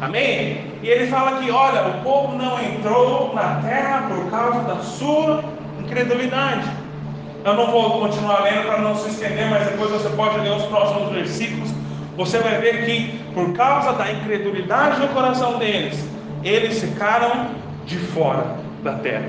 [0.00, 0.68] Amém?
[0.82, 5.42] E ele fala que, olha, o povo não entrou na terra por causa da sua
[5.80, 6.68] incredulidade.
[7.44, 10.64] Eu não vou continuar lendo para não se estender, mas depois você pode ler os
[10.64, 11.70] próximos versículos.
[12.16, 16.04] Você vai ver que, por causa da incredulidade no coração deles,
[16.42, 17.48] eles ficaram
[17.84, 19.28] de fora da terra.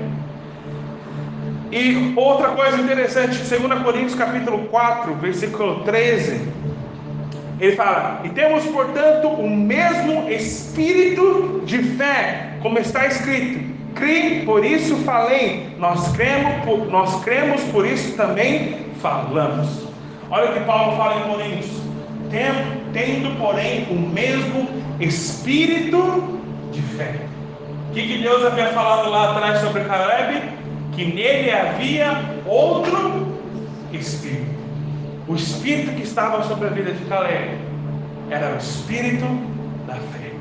[1.72, 6.59] E outra coisa interessante, 2 Coríntios capítulo 4, versículo 13,
[7.60, 14.64] ele fala: "E temos, portanto, o mesmo espírito de fé, como está escrito: Crie, por
[14.64, 15.74] isso falei.
[15.78, 19.88] Nós cremos, por, nós cremos, por isso também falamos."
[20.30, 21.82] Olha o que Paulo fala em Coríntios:
[22.30, 24.68] "Tendo, porém, o mesmo
[25.00, 26.40] espírito
[26.72, 27.14] de fé."
[27.90, 30.40] O que, que Deus havia falado lá atrás sobre Caleb?
[30.92, 33.36] Que nele havia outro
[33.92, 34.59] espírito.
[35.30, 37.56] O espírito que estava sobre a vida de Caleb
[38.30, 39.26] era o espírito
[39.86, 40.32] da fé.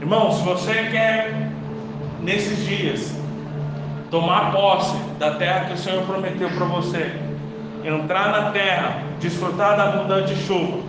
[0.00, 1.48] Irmão, se você quer,
[2.20, 3.14] nesses dias,
[4.10, 7.12] tomar posse da terra que o Senhor prometeu para você,
[7.84, 10.80] entrar na terra, desfrutar da abundante chuva,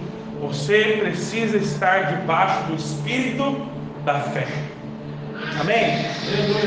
[0.41, 3.67] você precisa estar debaixo do espírito
[4.03, 4.47] da fé.
[5.59, 6.07] Amém?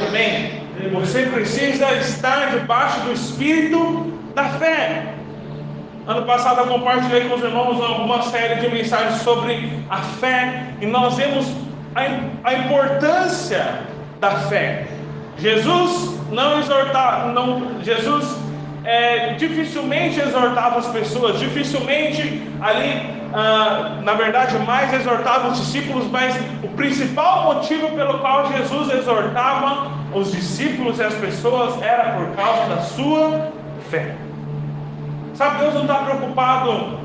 [0.07, 0.63] Amém?
[0.93, 5.14] Você precisa estar debaixo do espírito da fé.
[6.07, 10.85] Ano passado eu compartilhei com os irmãos alguma série de mensagens sobre a fé e
[10.85, 11.51] nós vemos
[11.95, 12.03] a,
[12.47, 13.81] a importância
[14.21, 14.87] da fé.
[15.39, 18.37] Jesus não exortava, não, Jesus
[18.85, 23.01] é, dificilmente exortava as pessoas, dificilmente ali,
[23.33, 29.91] ah, na verdade, mais exortava os discípulos, mas o principal motivo pelo qual Jesus exortava
[30.13, 33.51] os discípulos e as pessoas era por causa da sua
[33.91, 34.15] fé.
[35.35, 36.99] Sabe, Deus não está preocupado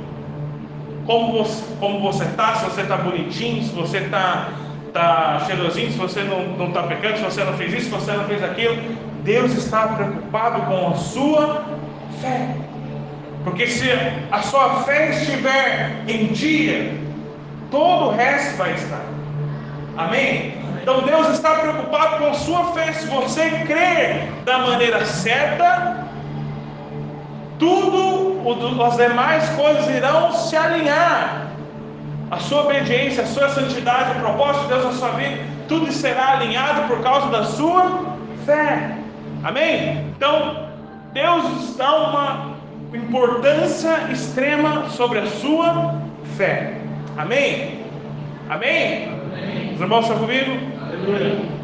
[1.05, 4.49] como você, como você está, se você está bonitinho, se você está
[4.93, 8.25] tá cheirosinho, se você não está pecando, se você não fez isso, se você não
[8.25, 8.77] fez aquilo.
[9.23, 11.65] Deus está preocupado com a sua
[12.21, 12.55] fé.
[13.43, 13.89] Porque se
[14.31, 16.93] a sua fé estiver em dia,
[17.71, 19.01] todo o resto vai estar.
[19.97, 20.53] Amém?
[20.81, 22.93] Então Deus está preocupado com a sua fé.
[22.93, 26.07] Se você crer da maneira certa,
[27.57, 28.08] tudo
[28.83, 31.47] as demais coisas irão se alinhar.
[32.31, 36.33] A sua obediência, a sua santidade, o propósito de Deus na sua vida, tudo será
[36.33, 38.95] alinhado por causa da sua fé.
[39.43, 40.05] Amém?
[40.15, 40.67] Então,
[41.11, 42.55] Deus dá uma
[42.93, 45.95] importância extrema sobre a sua
[46.37, 46.77] fé.
[47.17, 47.83] Amém?
[48.49, 49.09] Amém?
[49.33, 49.73] Amém.
[49.73, 50.51] Os irmãos estão comigo?
[50.81, 51.59] Amém.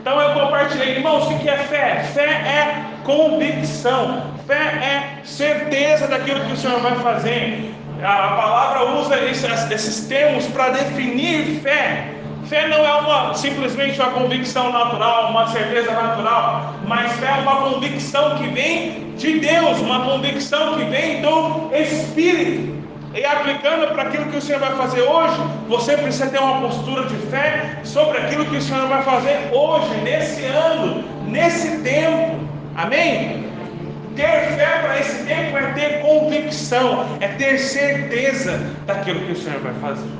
[0.00, 2.02] Então eu compartilhei, irmãos, o que é fé?
[2.14, 7.70] Fé é convicção, fé é certeza daquilo que o Senhor vai fazer.
[8.02, 12.14] A palavra usa esses, termos para definir fé.
[12.46, 17.56] Fé não é uma, simplesmente uma convicção natural, uma certeza natural, mas fé é uma
[17.56, 22.78] convicção que vem de Deus, uma convicção que vem do Espírito.
[23.14, 27.04] E aplicando para aquilo que o Senhor vai fazer hoje, você precisa ter uma postura
[27.06, 32.38] de fé sobre aquilo que o Senhor vai fazer hoje, nesse ano, nesse tempo.
[32.76, 33.47] Amém?
[34.18, 39.60] Ter fé para esse tempo é ter convicção, é ter certeza daquilo que o Senhor
[39.60, 40.10] vai fazer.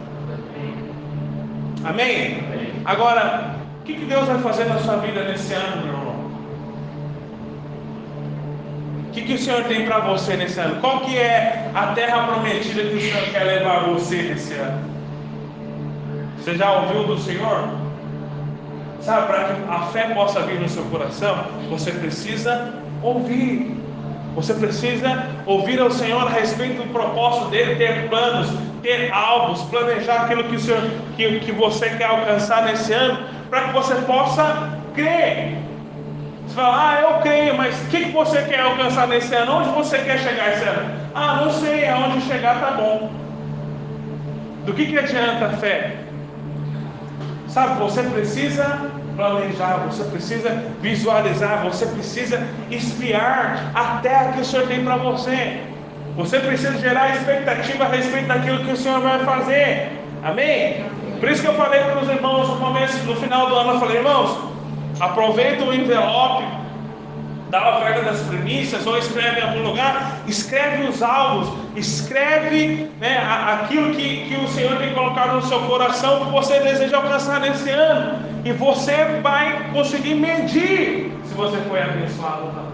[1.85, 2.45] Amém?
[2.85, 6.31] Agora, o que Deus vai fazer na sua vida nesse ano, meu irmão?
[9.09, 10.81] O que, que o Senhor tem para você nesse ano?
[10.81, 14.79] Qual que é a terra prometida que o Senhor quer levar você nesse ano?
[16.39, 17.69] Você já ouviu do Senhor?
[19.01, 23.88] Sabe, para que a fé possa vir no seu coração, você precisa ouvir.
[24.39, 28.49] Você precisa ouvir ao Senhor a respeito do propósito dele, ter planos,
[28.85, 30.81] ter alvos, planejar aquilo que, o Senhor,
[31.17, 33.19] que, que você quer alcançar nesse ano,
[33.51, 35.57] para que você possa crer.
[36.47, 39.57] Você fala, ah, eu creio, mas o que, que você quer alcançar nesse ano?
[39.57, 40.89] Onde você quer chegar esse ano?
[41.17, 43.11] Ah, não sei, aonde chegar tá bom.
[44.65, 45.97] Do que, que adianta a fé?
[47.49, 50.49] Sabe, você precisa planejar, você precisa
[50.81, 55.61] visualizar, você precisa espiar a terra que o Senhor tem para você.
[56.17, 59.91] Você precisa gerar expectativa a respeito daquilo que o Senhor vai fazer.
[60.23, 60.85] Amém?
[61.19, 63.81] Por isso que eu falei para os irmãos no começo, no final do ano, eu
[63.81, 64.39] falei, irmãos,
[65.01, 66.45] aproveita o envelope
[67.51, 73.91] da oferta das primícias, ou escreve em algum lugar, escreve os alvos, escreve né, aquilo
[73.95, 78.28] que, que o Senhor tem colocado no seu coração que você deseja alcançar nesse ano.
[78.45, 82.69] E você vai conseguir medir se você foi abençoado ou não.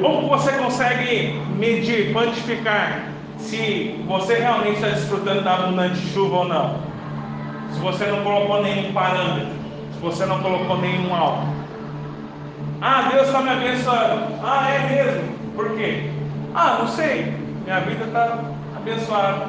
[0.00, 3.02] Como você consegue medir, quantificar
[3.38, 6.76] se você realmente está desfrutando da abundante chuva ou não?
[7.72, 9.48] Se você não colocou nenhum parâmetro,
[9.92, 11.46] se você não colocou nenhum alvo.
[12.80, 14.34] Ah, Deus está me abençoando.
[14.42, 15.34] Ah, é mesmo?
[15.54, 16.10] Por quê?
[16.54, 17.34] Ah, não sei.
[17.64, 18.38] Minha vida está
[18.76, 19.46] abençoada.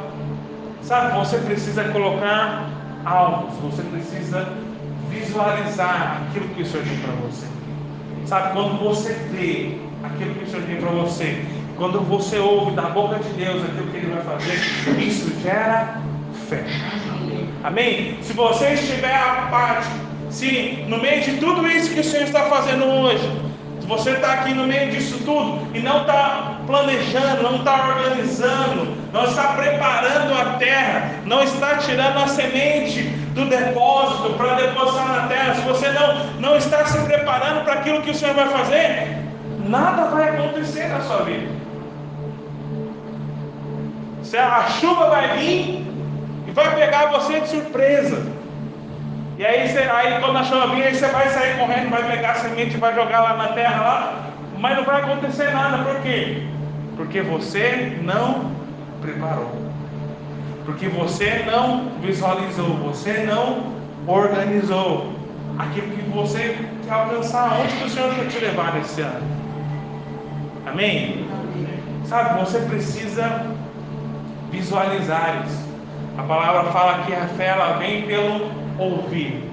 [0.82, 2.66] Sabe, você precisa colocar
[3.06, 4.48] alvos, você precisa
[5.10, 7.46] visualizar aquilo que o Senhor tem para você.
[8.26, 11.43] Sabe, quando você vê aquilo que o Senhor tem para você.
[11.78, 16.02] Quando você ouve da boca de Deus aquilo que Ele vai fazer, isso gera
[16.50, 16.65] fé.
[17.63, 18.17] Amém?
[18.22, 19.93] Se você estiver apático,
[20.30, 23.30] se no meio de tudo isso que o Senhor está fazendo hoje,
[23.88, 29.23] você está aqui no meio disso tudo e não está planejando, não está organizando, não
[29.23, 35.56] está preparando a terra, não está tirando a semente do depósito para depositar na terra,
[35.56, 39.17] se você não, não está se preparando para aquilo que o Senhor vai fazer,
[39.65, 41.56] nada vai acontecer na sua vida.
[44.38, 45.88] A chuva vai vir
[46.46, 48.37] e vai pegar você de surpresa.
[49.38, 52.31] E aí, você, aí quando a chuva vir, aí você vai sair correndo, vai pegar
[52.31, 55.83] a semente vai jogar lá na terra lá, mas não vai acontecer nada.
[55.83, 56.48] Por quê?
[56.96, 58.52] Porque você não
[59.00, 59.52] preparou.
[60.65, 63.73] Porque você não visualizou, você não
[64.08, 65.13] organizou
[65.60, 67.60] aquilo que você quer alcançar.
[67.62, 69.21] Onde que o Senhor quer te levar nesse ano?
[70.65, 71.27] Amém?
[72.06, 73.46] Sabe, você precisa
[74.52, 75.67] visualizar isso.
[76.18, 79.44] A palavra fala que a fé ela vem pelo ouvir.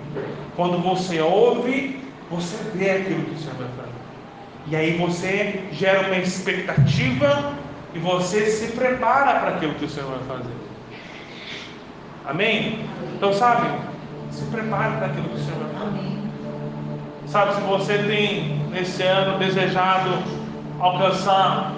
[0.57, 3.93] Quando você ouve, você vê aquilo que o Senhor vai fazer.
[4.67, 7.53] E aí você gera uma expectativa
[7.95, 10.55] e você se prepara para aquilo que o Senhor vai fazer.
[12.27, 12.87] Amém?
[13.15, 13.69] Então, sabe,
[14.31, 16.15] se prepare para aquilo que o Senhor vai fazer.
[17.27, 20.23] Sabe, se você tem nesse ano desejado
[20.81, 21.73] alcançar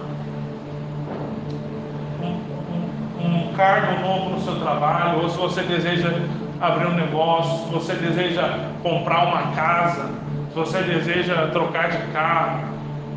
[3.57, 6.13] cargo novo no seu trabalho, ou se você deseja
[6.61, 10.11] abrir um negócio, se você deseja comprar uma casa,
[10.51, 12.61] se você deseja trocar de carro,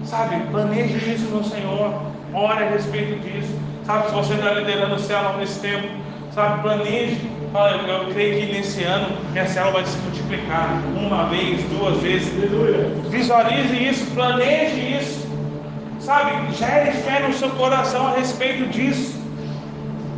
[0.03, 1.93] sabe, planeje isso no Senhor,
[2.33, 3.53] ore a respeito disso,
[3.85, 5.87] sabe, se você está liderando o céu nesse tempo,
[6.33, 11.25] sabe, planeje, fala, eu, eu creio que nesse ano minha célula vai se multiplicar, uma
[11.25, 12.29] vez, duas vezes,
[13.09, 15.29] visualize isso, planeje isso,
[15.99, 19.18] sabe, gere fé no seu coração a respeito disso,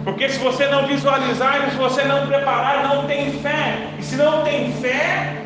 [0.03, 3.87] porque se você não visualizar, se você não preparar, não tem fé.
[3.99, 5.37] E se não tem fé,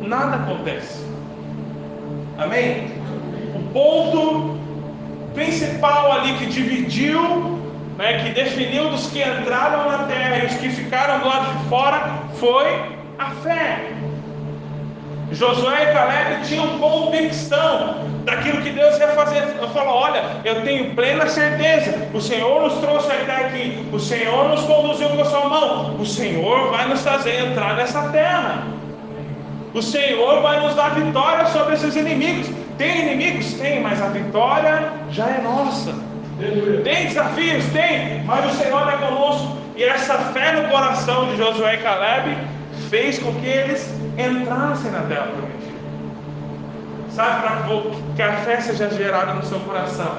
[0.00, 1.04] nada acontece.
[2.38, 2.90] Amém?
[3.54, 4.58] O ponto
[5.34, 7.60] principal ali que dividiu,
[7.98, 11.68] né, que definiu dos que entraram na terra e os que ficaram do lado de
[11.68, 12.66] fora, foi
[13.18, 13.93] a fé.
[15.34, 19.42] Josué e Caleb tinham convicção daquilo que Deus ia fazer.
[19.60, 22.08] Eu falo, olha, eu tenho plena certeza.
[22.14, 23.86] O Senhor nos trouxe até aqui.
[23.92, 25.96] O Senhor nos conduziu com a sua mão.
[25.98, 28.64] O Senhor vai nos fazer entrar nessa terra.
[29.74, 32.48] O Senhor vai nos dar vitória sobre esses inimigos.
[32.78, 33.54] Tem inimigos?
[33.54, 35.94] Tem, mas a vitória já é nossa.
[36.84, 37.64] Tem desafios?
[37.66, 39.56] Tem, mas o Senhor é conosco.
[39.76, 42.36] E essa fé no coração de Josué e Caleb
[42.90, 45.74] fez com que eles entrassem na terra prometida.
[47.10, 47.66] Sabe, para
[48.16, 50.16] que a fé seja gerada no seu coração,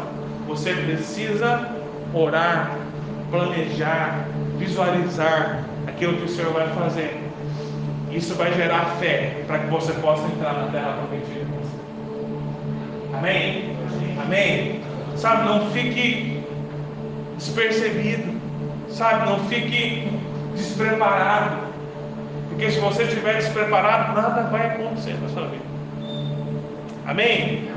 [0.48, 1.70] você precisa
[2.14, 2.78] orar,
[3.30, 4.28] planejar,
[4.58, 7.22] visualizar aquilo que o Senhor vai fazer.
[8.12, 11.46] Isso vai gerar fé para que você possa entrar na terra prometida.
[13.18, 13.76] Amém?
[14.22, 14.82] Amém?
[15.18, 16.44] Sabe, não fique
[17.38, 18.36] despercebido.
[18.90, 20.10] Sabe, não fique
[20.56, 21.65] despreparado.
[22.56, 25.66] Porque se você estiver despreparado, nada vai acontecer na sua vida.
[27.06, 27.70] Amém?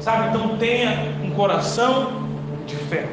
[0.00, 2.26] Sabe, então tenha um coração
[2.66, 3.06] de fé.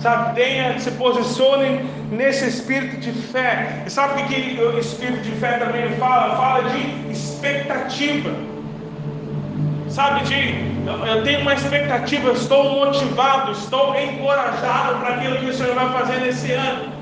[0.00, 3.84] Sabe, tenha, se posicione nesse espírito de fé.
[3.86, 6.34] E sabe o que o espírito de fé também fala?
[6.34, 8.30] Fala de expectativa.
[9.88, 10.76] Sabe, de
[11.06, 16.18] eu tenho uma expectativa, estou motivado, estou encorajado para aquilo que o Senhor vai fazer
[16.18, 16.92] nesse ano.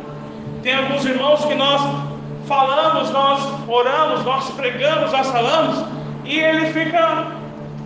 [0.62, 2.05] Tem alguns irmãos que nós
[2.46, 5.84] falamos, nós oramos, nós pregamos, nós falamos,
[6.24, 7.26] e ele fica,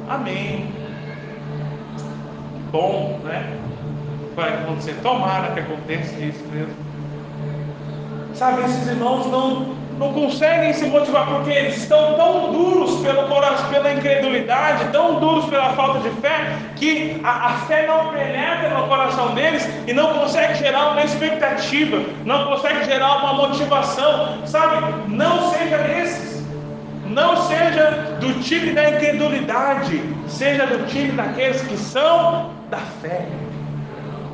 [0.09, 0.73] amém.
[2.71, 3.59] Bom, né?
[4.37, 6.75] Vai acontecer, tomara que aconteça isso mesmo.
[8.35, 13.69] Sabe, esses irmãos não, não conseguem se motivar porque eles estão tão duros pelo coração,
[13.69, 18.89] pela incredulidade, tão duros pela falta de fé, que a, a, fé não penetra no
[18.89, 24.83] coração deles e não consegue gerar uma expectativa, não consegue gerar uma motivação, sabe?
[25.07, 26.47] Não seja desses,
[27.05, 33.27] não seja do time da incredulidade, seja do time daqueles que são da fé.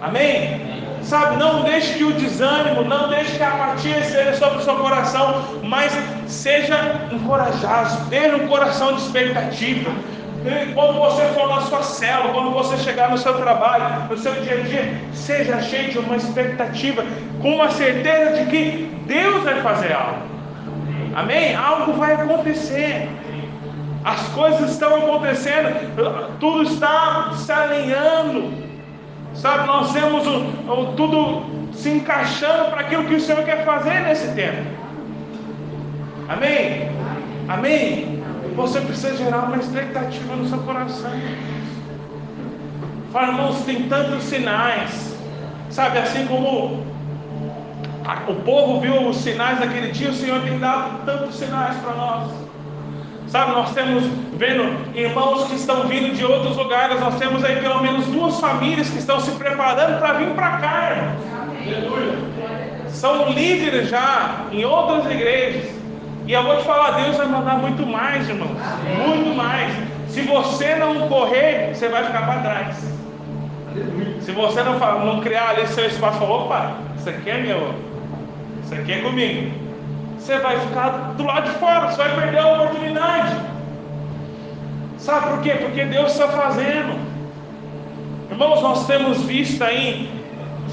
[0.00, 0.85] Amém?
[1.06, 4.74] Sabe, não deixe que o desânimo, não deixe que a apatia esteja sobre o seu
[4.74, 5.96] coração, mas
[6.26, 9.92] seja encorajado, tenha um coração de expectativa.
[10.74, 14.54] Quando você for na sua célula, quando você chegar no seu trabalho, no seu dia
[14.54, 17.04] a dia, seja cheio de uma expectativa,
[17.40, 20.22] com uma certeza de que Deus vai fazer algo.
[21.14, 21.54] Amém?
[21.54, 23.08] Algo vai acontecer.
[24.04, 25.72] As coisas estão acontecendo,
[26.40, 28.65] tudo está se alinhando.
[29.36, 30.38] Sabe, nós temos o,
[30.70, 34.66] o, tudo se encaixando para aquilo que o Senhor quer fazer nesse tempo.
[36.28, 36.90] Amém?
[37.48, 38.24] Amém?
[38.56, 41.10] Você precisa gerar uma expectativa no seu coração.
[43.12, 45.14] Fala, irmãos, tem tantos sinais.
[45.68, 46.84] Sabe, assim como
[48.28, 52.45] o povo viu os sinais daquele dia, o Senhor tem dado tantos sinais para nós.
[53.36, 54.02] Sabe, nós temos
[54.38, 58.88] vendo irmãos que estão vindo de outros lugares, nós temos aí pelo menos duas famílias
[58.88, 62.14] que estão se preparando para vir para cá, irmãos.
[62.88, 65.70] São líderes já em outras igrejas.
[66.26, 68.56] E eu vou te falar, Deus vai mandar muito mais, irmãos.
[69.06, 69.70] Muito mais.
[70.08, 72.76] Se você não correr, você vai ficar para trás.
[74.22, 77.74] Se você não, não criar ali seu espaço, opa, isso aqui é meu.
[78.64, 79.65] Isso aqui é comigo
[80.26, 83.36] você vai ficar do lado de fora, você vai perder a oportunidade.
[84.98, 85.50] Sabe por quê?
[85.50, 86.98] Porque Deus está fazendo.
[88.28, 90.10] Irmãos, nós temos visto aí,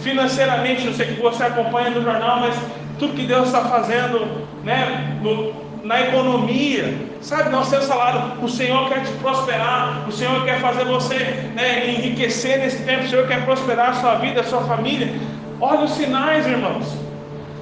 [0.02, 2.56] financeiramente, não sei que você acompanha no jornal, mas
[2.98, 6.98] tudo que Deus está fazendo, né, no, na economia.
[7.22, 11.20] Sabe, nós temos falado, o Senhor quer te prosperar, o Senhor quer fazer você
[11.54, 15.14] né, enriquecer nesse tempo, o Senhor quer prosperar a sua vida, a sua família.
[15.62, 17.03] Olha os sinais, irmãos.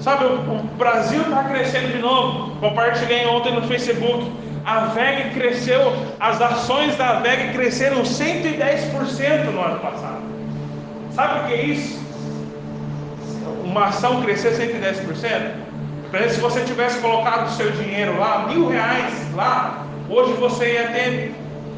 [0.01, 2.55] Sabe, o, Brasil está crescendo de novo.
[2.59, 4.31] Compartilhei ontem no Facebook.
[4.65, 10.21] A VEG cresceu, as ações da VEG cresceram 110% no ano passado.
[11.15, 11.99] Sabe o que é isso?
[13.63, 15.71] Uma ação crescer 110%?
[16.29, 21.33] se você tivesse colocado o seu dinheiro lá, mil reais lá, hoje você ia ter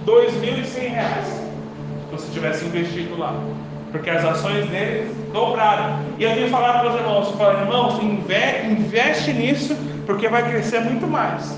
[0.05, 1.27] dois mil e cem reais.
[1.27, 3.33] Se você tivesse investido lá.
[3.93, 5.99] Porque as ações dele dobraram.
[6.19, 11.07] E eu vim falar para os irmãos, falar, irmãos, investe nisso, porque vai crescer muito
[11.07, 11.57] mais.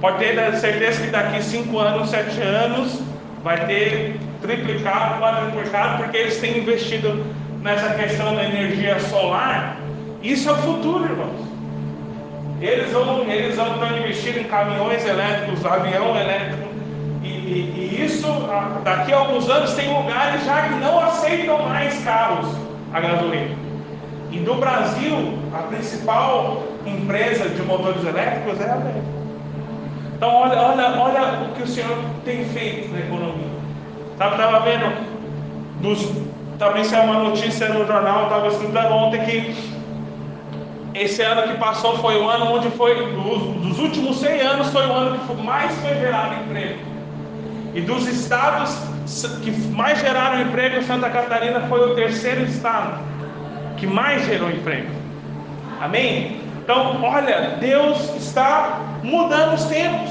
[0.00, 3.02] Pode ter certeza que daqui cinco anos, sete anos,
[3.42, 7.26] vai ter triplicado, quadruplicado, porque eles têm investido
[7.60, 9.76] nessa questão da energia solar.
[10.22, 11.48] Isso é o futuro, irmãos.
[12.60, 16.68] Eles vão, eles vão estar investindo em caminhões elétricos, avião elétrico.
[17.22, 18.07] E, e, e, isso,
[18.84, 22.48] daqui a alguns anos, tem lugares já que não aceitam mais carros
[22.92, 23.56] a gasolina.
[24.30, 29.18] E no Brasil, a principal empresa de motores elétricos é a América.
[30.16, 33.48] Então, olha, olha, olha o que o Senhor tem feito na economia.
[34.12, 34.92] Estava vendo,
[35.80, 36.12] dos,
[36.58, 39.78] também saiu uma notícia no jornal, estava estudando ontem que
[40.94, 44.92] esse ano que passou foi o ano onde foi, dos últimos 100 anos, foi o
[44.92, 46.87] ano que mais foi gerado emprego.
[47.78, 48.76] E dos estados
[49.44, 52.98] que mais geraram emprego, Santa Catarina foi o terceiro estado
[53.76, 54.90] que mais gerou emprego.
[55.80, 56.40] Amém?
[56.58, 60.10] Então, olha, Deus está mudando os tempos.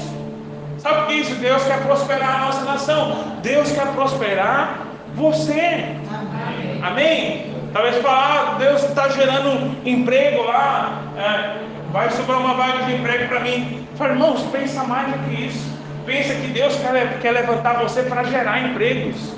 [0.78, 1.34] Sabe o que é isso?
[1.34, 3.36] Deus quer prosperar a nossa nação.
[3.42, 5.94] Deus quer prosperar você.
[6.10, 6.80] Amém?
[6.82, 7.54] Amém?
[7.74, 11.58] Talvez falar, ah, Deus está gerando emprego lá, é,
[11.92, 13.86] vai sobrar uma vaga de emprego para mim.
[13.96, 15.77] Fala, irmãos, pensa mais do que isso.
[16.08, 19.34] Pensa que Deus quer, quer levantar você para gerar empregos.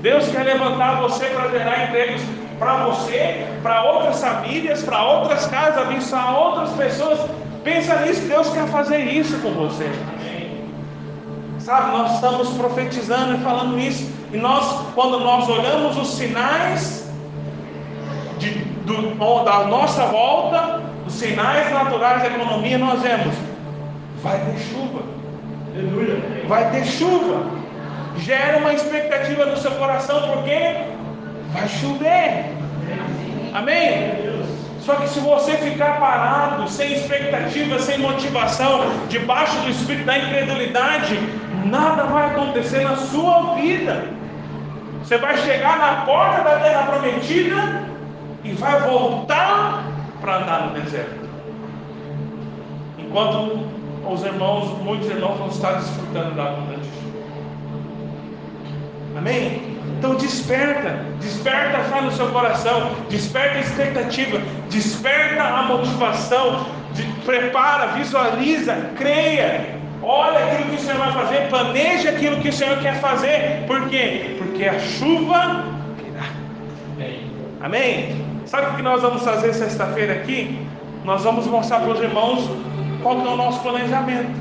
[0.00, 2.22] Deus quer levantar você para gerar empregos
[2.60, 7.18] para você, para outras famílias, para outras casas, abençoar outras pessoas.
[7.64, 9.90] Pensa nisso, Deus quer fazer isso com você.
[11.58, 14.08] Sabe, nós estamos profetizando e falando isso.
[14.32, 17.10] E nós, quando nós olhamos os sinais
[18.38, 18.50] de,
[18.86, 23.34] do, da nossa volta, os sinais naturais da economia, nós vemos:
[24.22, 25.13] vai ter chuva,
[26.46, 27.64] vai ter chuva.
[28.18, 30.76] Gera uma expectativa no seu coração, porque
[31.52, 32.44] vai chover.
[33.52, 34.34] Amém?
[34.80, 41.18] Só que se você ficar parado, sem expectativa, sem motivação, debaixo do espírito da incredulidade,
[41.64, 44.04] nada vai acontecer na sua vida.
[45.02, 47.82] Você vai chegar na porta da terra prometida
[48.44, 49.84] e vai voltar
[50.20, 51.28] para andar no deserto.
[52.98, 53.66] Enquanto
[54.06, 56.88] os irmãos, muitos irmãos vão estar desfrutando da abundante
[59.16, 59.74] Amém?
[59.98, 67.02] Então desperta, desperta a fé no seu coração, desperta a expectativa, desperta a motivação, de,
[67.24, 72.76] prepara, visualiza, creia, olha aquilo que o Senhor vai fazer, planeja aquilo que o Senhor
[72.80, 73.64] quer fazer.
[73.66, 74.36] Por quê?
[74.36, 75.64] Porque a chuva
[75.96, 77.16] virá.
[77.62, 78.24] Amém?
[78.46, 80.58] Sabe o que nós vamos fazer sexta-feira aqui?
[81.04, 82.50] Nós vamos mostrar para os irmãos
[83.04, 84.32] qual é o nosso planejamento.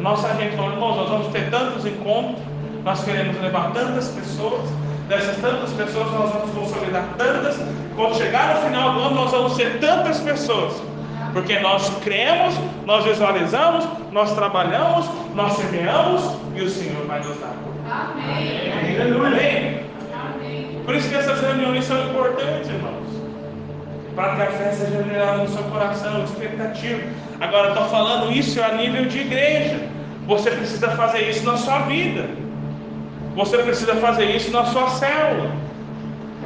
[0.00, 2.42] Nossa gente falou, irmãos, nós vamos ter tantos encontros,
[2.84, 4.68] nós queremos levar tantas pessoas,
[5.08, 7.56] dessas tantas pessoas nós vamos consolidar tantas,
[7.94, 10.82] quando chegar no final do ano nós vamos ter tantas pessoas,
[11.32, 17.54] porque nós cremos, nós visualizamos, nós trabalhamos, nós semeamos e o Senhor vai nos dar.
[17.88, 18.72] Amém.
[19.00, 19.84] Amém.
[20.12, 20.82] Amém.
[20.84, 23.23] Por isso que essas reuniões são importantes, irmãos
[24.14, 27.02] para que a fé seja gerada no seu coração, expectativa.
[27.40, 29.80] Agora, estou falando isso a nível de igreja.
[30.26, 32.28] Você precisa fazer isso na sua vida.
[33.34, 35.50] Você precisa fazer isso na sua célula.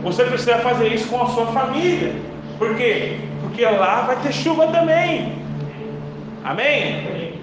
[0.02, 2.14] Você precisa fazer isso com a sua família.
[2.58, 3.18] Por quê?
[3.42, 5.34] Porque lá vai ter chuva também.
[6.44, 7.38] Amém?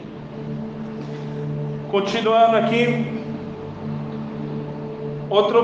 [1.92, 3.14] Continuando aqui.
[5.30, 5.62] Outra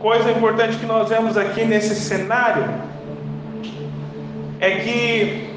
[0.00, 2.64] coisa importante que nós vemos aqui nesse cenário
[4.60, 5.50] é que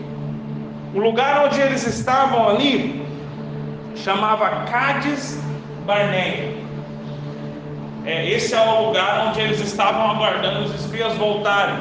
[0.94, 3.06] o lugar onde eles estavam ali
[3.96, 5.40] chamava Cádiz
[5.86, 6.58] Barneia.
[8.06, 11.78] É, esse é o lugar onde eles estavam aguardando os espias voltarem.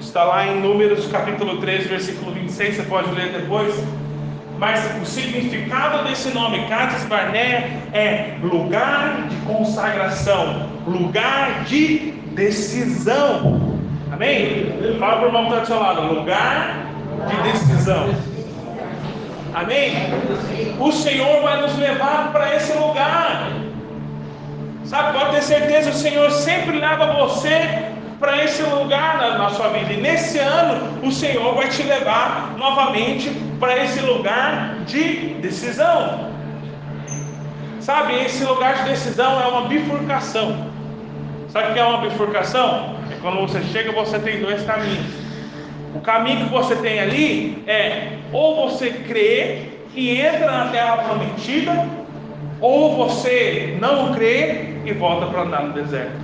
[0.00, 3.74] Está lá em Números capítulo 3, versículo 26, você pode ler depois.
[4.58, 13.73] Mas o significado desse nome, Cádiz Barneia, é lugar de consagração, lugar de decisão.
[14.14, 14.96] Amém?
[15.00, 16.02] Fala para o irmão que está do seu lado.
[16.02, 16.86] Lugar
[17.26, 18.14] de decisão.
[19.52, 19.92] Amém?
[20.78, 23.50] O Senhor vai nos levar para esse lugar.
[24.84, 27.88] Sabe, pode ter certeza, o Senhor sempre leva você
[28.20, 29.92] para esse lugar na, na, sua vida.
[29.92, 36.30] E nesse ano, o Senhor vai te levar novamente para esse lugar de decisão.
[37.80, 40.73] Sabe, esse lugar de decisão é uma bifurcação.
[41.54, 42.96] Sabe o que é uma bifurcação?
[43.12, 45.06] É quando você chega, você tem dois caminhos.
[45.94, 51.86] O caminho que você tem ali é ou você crê e entra na terra prometida,
[52.60, 56.18] ou você não crê e volta para andar no deserto.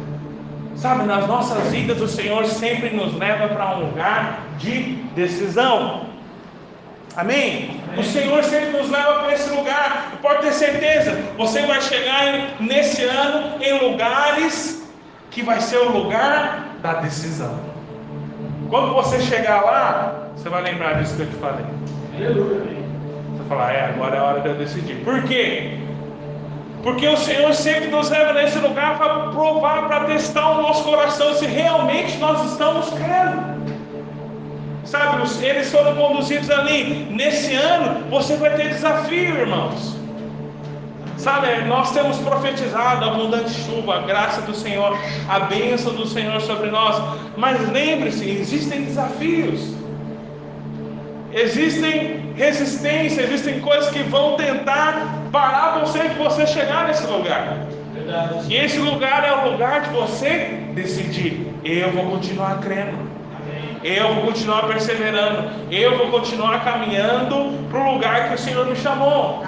[0.75, 6.07] Sabe, nas nossas vidas o Senhor sempre nos leva para um lugar de decisão.
[7.17, 7.81] Amém?
[7.97, 10.15] O Senhor sempre nos leva para esse lugar.
[10.21, 14.80] Pode ter certeza, você vai chegar nesse ano em lugares
[15.31, 17.55] que vai ser o lugar da decisão.
[18.69, 21.65] Quando você chegar lá, você vai lembrar disso que eu te falei.
[22.17, 24.97] Você falar, é, agora é a hora de eu decidir.
[25.05, 25.79] Por quê?
[26.83, 31.35] Porque o Senhor sempre nos leva nesse lugar para provar, para testar o nosso coração
[31.35, 33.61] se realmente nós estamos crendo.
[34.85, 37.07] Sabe, eles foram conduzidos ali.
[37.11, 40.00] Nesse ano, você vai ter desafio, irmãos.
[41.21, 44.97] Sabe, nós temos profetizado a abundante chuva, a graça do Senhor,
[45.29, 46.97] a bênção do Senhor sobre nós.
[47.37, 49.75] Mas lembre-se, existem desafios.
[51.31, 57.67] Existem resistência, existem coisas que vão tentar parar você de você chegar nesse lugar.
[57.93, 58.47] Verdade.
[58.49, 62.97] E esse lugar é o lugar de você decidir: eu vou continuar crendo,
[63.85, 68.75] eu vou continuar perseverando, eu vou continuar caminhando para o lugar que o Senhor me
[68.75, 69.45] chamou.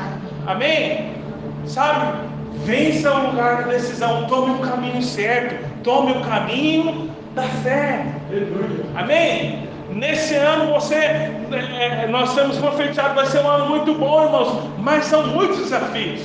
[0.46, 1.21] Amém?
[1.66, 2.28] Sabe?
[2.64, 8.06] Vença o lugar da decisão, tome o caminho certo, tome o caminho da fé.
[8.94, 9.68] Amém?
[9.90, 15.04] Nesse ano você, é, nós temos profetizado, vai ser um ano muito bom, irmãos, mas
[15.04, 16.22] são muitos desafios,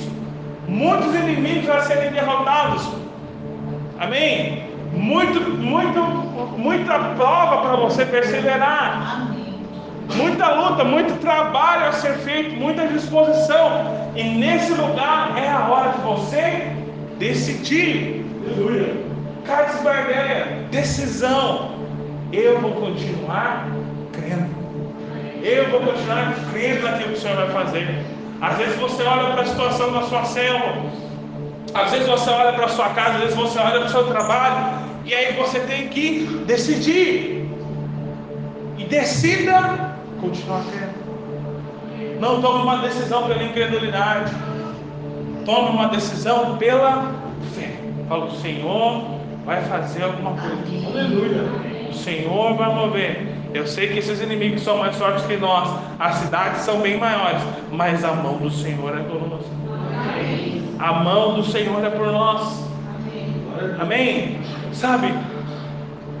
[0.66, 2.88] muitos inimigos a serem derrotados.
[3.98, 4.64] Amém?
[4.92, 6.00] Muito, muito,
[6.56, 9.28] muita prova para você perseverar.
[10.14, 14.10] Muita luta, muito trabalho a ser feito, muita disposição.
[14.16, 16.72] E nesse lugar é a hora de você
[17.18, 18.24] decidir.
[18.46, 18.94] Aleluia.
[19.44, 21.72] Carlos Barbeia, decisão.
[22.32, 23.66] Eu vou continuar
[24.12, 24.48] crendo.
[25.42, 28.04] Eu vou continuar crendo naquilo que o Senhor vai fazer.
[28.40, 30.76] Às vezes você olha para a situação da sua célula,
[31.74, 34.06] às vezes você olha para a sua casa, às vezes você olha para o seu
[34.06, 37.48] trabalho, e aí você tem que decidir.
[38.76, 39.87] E decida
[40.20, 42.20] continuar crendo.
[42.20, 44.32] Não tome uma decisão pela incredulidade.
[45.44, 47.12] Tome uma decisão pela
[47.54, 47.80] fé.
[48.08, 49.04] Fala, o Senhor
[49.44, 50.88] vai fazer alguma coisa.
[50.88, 51.78] Aleluia.
[52.08, 53.26] Senhor vai mover.
[53.52, 57.42] Eu sei que esses inimigos são mais fortes que nós, as cidades são bem maiores,
[57.70, 59.44] mas a mão do Senhor é por nós.
[60.78, 62.64] A mão do Senhor é por nós.
[63.80, 64.38] Amém?
[64.72, 65.12] Sabe,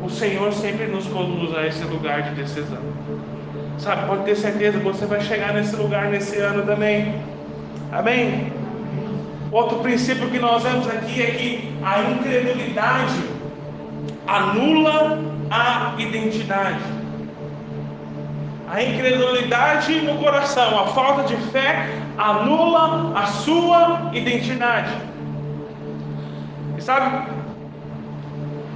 [0.02, 2.78] o Senhor sempre nos conduz a esse lugar de decisão.
[3.78, 7.22] Sabe, pode ter certeza, você vai chegar nesse lugar nesse ano também.
[7.92, 8.52] Amém?
[9.52, 13.22] Outro princípio que nós vemos aqui é que a incredulidade
[14.26, 15.18] anula
[15.50, 16.82] a identidade.
[18.70, 24.92] A incredulidade no coração, a falta de fé anula a sua identidade.
[26.76, 27.30] E sabe,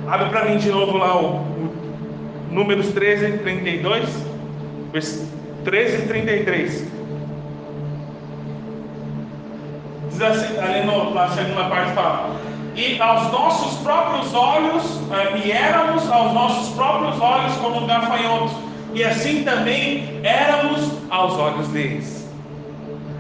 [0.09, 1.73] abre para mim de novo lá o, o
[2.51, 4.32] Números 13, 32,
[4.93, 6.87] 13 e 33.
[10.11, 15.53] Diz assim, ali no, na segunda parte fala e aos nossos próprios olhos, eh, e
[15.53, 18.53] éramos aos nossos próprios olhos como gafanhotos,
[18.95, 22.31] e assim também éramos aos olhos deles.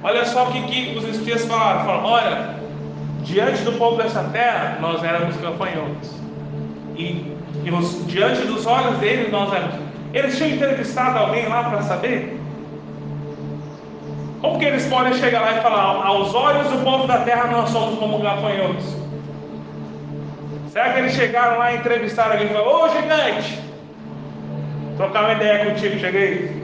[0.02, 2.54] Olha só o que, que os espias falaram: falaram, olha,
[3.22, 6.10] diante do povo dessa terra, nós éramos gafanhotos,
[6.96, 9.91] e, e nos, diante dos olhos deles, nós éramos.
[10.12, 12.38] Eles tinham entrevistado alguém lá para saber?
[14.40, 17.70] Como que eles podem chegar lá e falar, aos olhos do povo da terra, nós
[17.70, 18.96] somos como gafanhotos?
[20.70, 23.60] Será que eles chegaram lá e entrevistaram alguém e falaram, ô gigante,
[24.96, 26.62] trocar uma ideia contigo, cheguei.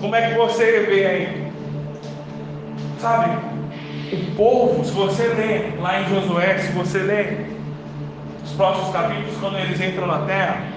[0.00, 1.52] Como é que você vê aí?
[2.98, 3.36] Sabe,
[4.12, 7.46] o povo, se você lê lá em Josué, se você lê
[8.44, 10.71] os próximos capítulos, quando eles entram na terra,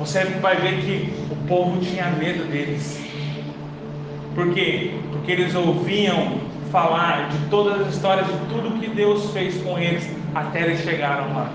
[0.00, 3.00] você vai ver que o povo tinha medo deles.
[4.34, 4.94] Por quê?
[5.12, 6.40] Porque eles ouviam
[6.72, 11.32] falar de todas as histórias de tudo que Deus fez com eles até eles chegaram
[11.34, 11.50] lá.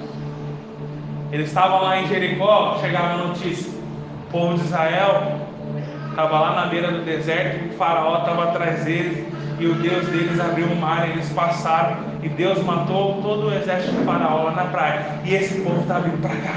[1.31, 5.45] Eles estavam lá em Jericó, chegava a notícia: o povo de Israel
[6.15, 9.27] Estava lá na beira do deserto, o faraó estava atrás deles,
[9.59, 13.91] e o Deus deles abriu o mar, eles passaram, e Deus matou todo o exército
[13.95, 15.05] do faraó lá na praia.
[15.25, 16.55] E esse povo está vindo para cá.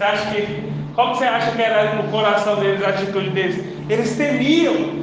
[0.00, 0.46] Você acha que.
[0.46, 3.62] Que você acha que era no coração deles a atitude deles?
[3.90, 4.98] Eles temiam.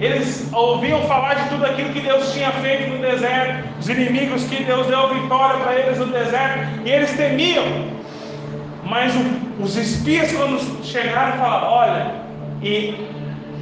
[0.00, 4.64] Eles ouviam falar de tudo aquilo que Deus tinha feito no deserto, os inimigos que
[4.64, 7.64] Deus deu vitória para eles no deserto, e eles temiam.
[8.84, 12.14] Mas o, os espias, quando chegaram, falaram: Olha,
[12.60, 13.08] e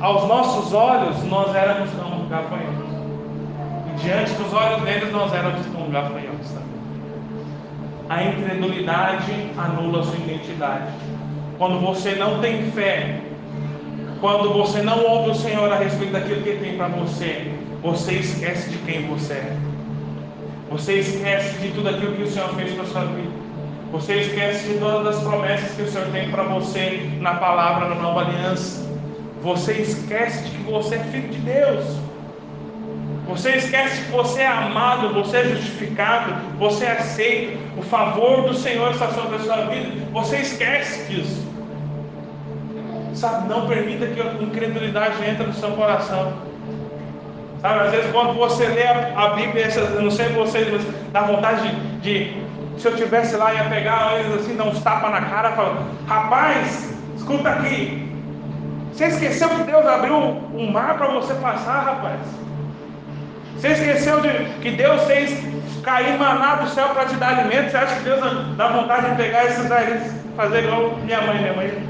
[0.00, 2.88] aos nossos olhos nós éramos como gafanhotos.
[3.92, 6.65] E diante dos olhos deles nós éramos como gafanhotos.
[8.08, 10.92] A incredulidade anula sua identidade.
[11.58, 13.20] Quando você não tem fé,
[14.20, 17.52] quando você não ouve o Senhor a respeito daquilo que tem para você,
[17.82, 19.56] você esquece de quem você é.
[20.70, 23.30] Você esquece de tudo aquilo que o Senhor fez para sua vida.
[23.92, 27.94] Você esquece de todas as promessas que o Senhor tem para você na palavra, na
[27.96, 28.86] nova aliança.
[29.42, 31.84] Você esquece de que você é filho de Deus.
[33.28, 37.58] Você esquece que você é amado, você é justificado, você é aceito.
[37.76, 40.06] O favor do Senhor está sobre a sua vida.
[40.12, 41.44] Você esquece disso.
[43.14, 46.34] Sabe, não permita que a incredulidade entre no seu coração.
[47.60, 49.68] Sabe, às vezes quando você lê a, Bíblia,
[50.00, 51.68] não sei vocês, mas dá vontade
[52.00, 52.46] de, de
[52.78, 56.94] se eu tivesse lá, ia pegar eles assim, dar uns tapas na cara, falar, rapaz,
[57.16, 58.06] escuta aqui.
[58.92, 62.20] Você esqueceu que Deus abriu um mar para você passar, rapaz?
[63.56, 64.30] Você esqueceu de
[64.60, 65.42] que Deus fez
[65.82, 67.70] cair maná do céu para te dar alimento?
[67.70, 68.20] Você acha que Deus
[68.56, 70.00] dá vontade de pegar esses aí,
[70.36, 71.88] fazer igual minha mãe, minha mãe?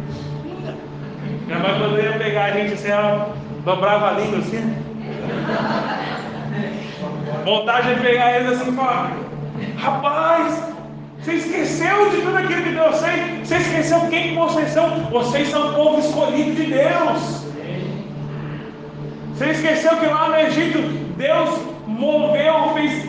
[1.47, 4.77] Minha mãe poderia pegar a gente assim, ela dobrava a língua assim.
[7.45, 9.13] Vontade de pegar eles assim e falar,
[9.79, 10.63] rapaz,
[11.21, 13.49] você esqueceu de tudo aquilo que Deus fez?
[13.49, 14.89] Você esqueceu quem vocês são?
[15.11, 17.47] Vocês são o povo escolhido de Deus.
[19.35, 23.07] Você esqueceu que lá no Egito Deus moveu, fez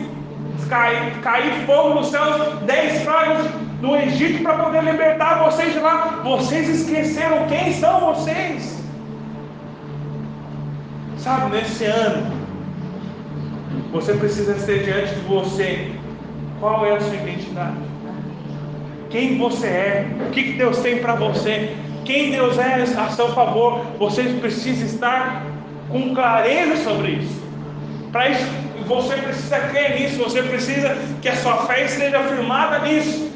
[0.68, 3.46] cair, cair fogo nos céus, dez pragas
[3.80, 6.20] no Egito para poder libertar vocês de lá.
[6.24, 8.82] Vocês esqueceram quem são vocês?
[11.18, 12.32] Sabe, nesse ano,
[13.92, 15.92] você precisa ter diante de você
[16.60, 17.98] qual é a sua identidade
[19.10, 23.84] quem você é, o que Deus tem para você, quem Deus é a seu favor.
[23.98, 25.44] Você precisa estar
[25.88, 27.47] com clareza sobre isso.
[28.12, 28.46] Para isso,
[28.86, 33.30] você precisa crer nisso, você precisa que a sua fé esteja firmada nisso,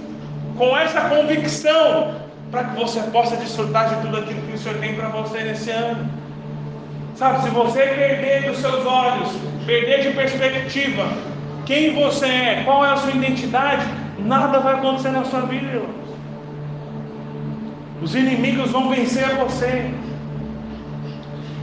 [0.57, 2.14] com essa convicção,
[2.51, 5.70] para que você possa desfrutar de tudo aquilo que o Senhor tem para você nesse
[5.70, 6.09] ano.
[7.16, 9.29] Sabe, se você perder dos seus olhos,
[9.66, 11.07] perder de perspectiva,
[11.66, 13.87] quem você é, qual é a sua identidade,
[14.18, 15.83] nada vai acontecer na sua vida.
[18.03, 19.91] Os inimigos vão vencer você.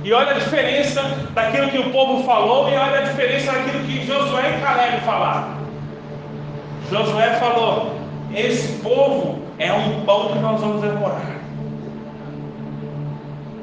[0.04, 1.02] E olha a diferença
[1.34, 5.60] daquilo que o povo falou e olha a diferença daquilo que Josué e Caleb falaram.
[6.89, 7.95] Josué falou:
[8.34, 11.39] Esse povo é um pão que nós vamos devorar.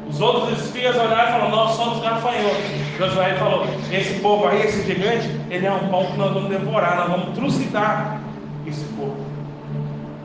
[0.08, 2.64] Os outros espias olharam e falaram: Nós somos gafanhotos.
[2.98, 6.96] Josué falou: Esse povo aí, esse gigante, ele é um pão que nós vamos devorar,
[6.96, 8.20] nós vamos trucidar
[8.66, 9.16] esse povo.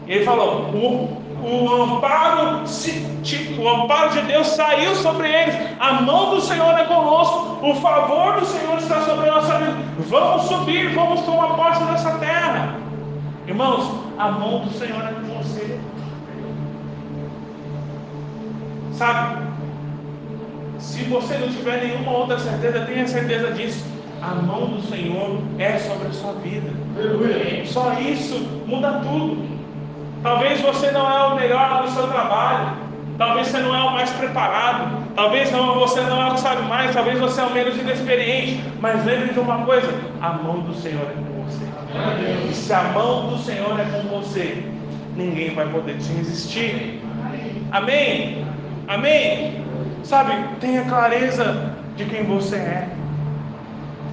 [0.08, 2.64] Ele falou: o, o, amparo,
[3.58, 8.40] o amparo de Deus saiu sobre eles, a mão do Senhor é conosco, o favor
[8.40, 9.76] do Senhor está sobre a nossa vida.
[10.10, 12.76] Vamos subir, vamos tomar posse dessa terra.
[13.48, 15.80] Irmãos, a mão do Senhor é com você.
[18.94, 19.42] Sabe?
[20.80, 25.80] Se você não tiver nenhuma outra certeza, tenha certeza disso a mão do Senhor é
[25.80, 26.70] sobre a sua vida.
[27.66, 29.61] Só isso muda tudo.
[30.24, 32.74] Talvez você não é o melhor no seu trabalho,
[33.18, 36.62] talvez você não é o mais preparado, talvez não, você não é o que sabe
[36.64, 39.92] mais, talvez você é o menos inexperiente, mas lembre de uma coisa:
[40.22, 41.66] a mão do Senhor é com você.
[42.50, 44.64] E se a mão do Senhor é com você,
[45.16, 47.02] ninguém vai poder te resistir.
[47.72, 48.46] Amém?
[48.88, 49.66] Amém?
[50.04, 52.88] Sabe, tenha clareza de quem você é.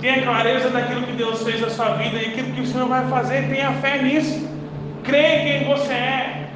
[0.01, 3.07] Tenha clareza daquilo que Deus fez na sua vida e aquilo que o Senhor vai
[3.09, 3.49] fazer.
[3.49, 4.49] Tenha fé nisso.
[5.05, 6.49] Creia em quem você é.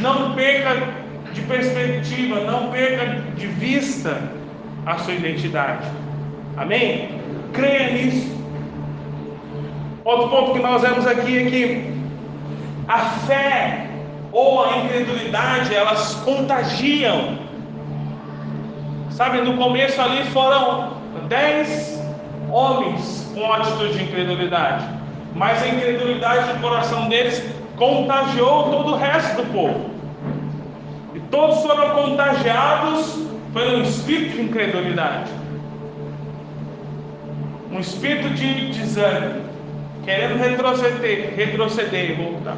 [0.00, 1.02] Não perca
[1.32, 3.06] de perspectiva, não perca
[3.36, 4.18] de vista
[4.86, 5.86] a sua identidade.
[6.56, 7.08] Amém?
[7.52, 8.32] Creia nisso.
[10.04, 11.94] Outro ponto que nós vemos aqui é que
[12.88, 13.86] a fé
[14.32, 17.38] ou a incredulidade elas contagiam.
[19.10, 20.94] Sabe, no começo ali foram
[21.28, 22.02] dez
[22.50, 24.84] homens com atitude de incredulidade,
[25.34, 27.42] mas a incredulidade do coração deles
[27.82, 29.90] contagiou todo o resto do povo.
[31.16, 35.30] E Todos foram contagiados pelo espírito de incredulidade.
[37.72, 39.42] Um espírito de desânimo,
[40.04, 42.56] querendo retroceder, retroceder e voltar.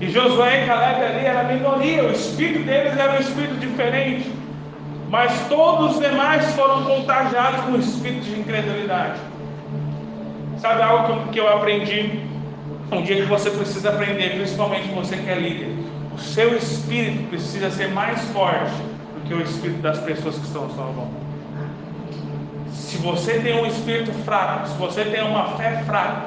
[0.00, 4.28] E Josué e Caleb ali era a minoria, o espírito deles era um espírito diferente.
[5.08, 9.20] Mas todos os demais foram contagiados com o espírito de incredulidade.
[10.58, 12.32] Sabe algo que eu aprendi?
[12.90, 15.74] Um dia que você precisa aprender, principalmente você que é líder.
[16.14, 18.74] O seu espírito precisa ser mais forte
[19.14, 21.22] do que o espírito das pessoas que estão volta.
[22.70, 26.26] Se você tem um espírito fraco, se você tem uma fé fraca,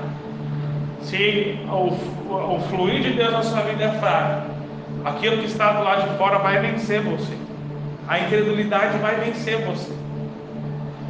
[1.04, 1.94] se o,
[2.30, 4.48] o fluir de Deus na sua vida é fraco,
[5.04, 7.38] aquilo que está do lado de fora vai vencer você.
[8.08, 9.94] A incredulidade vai vencer você.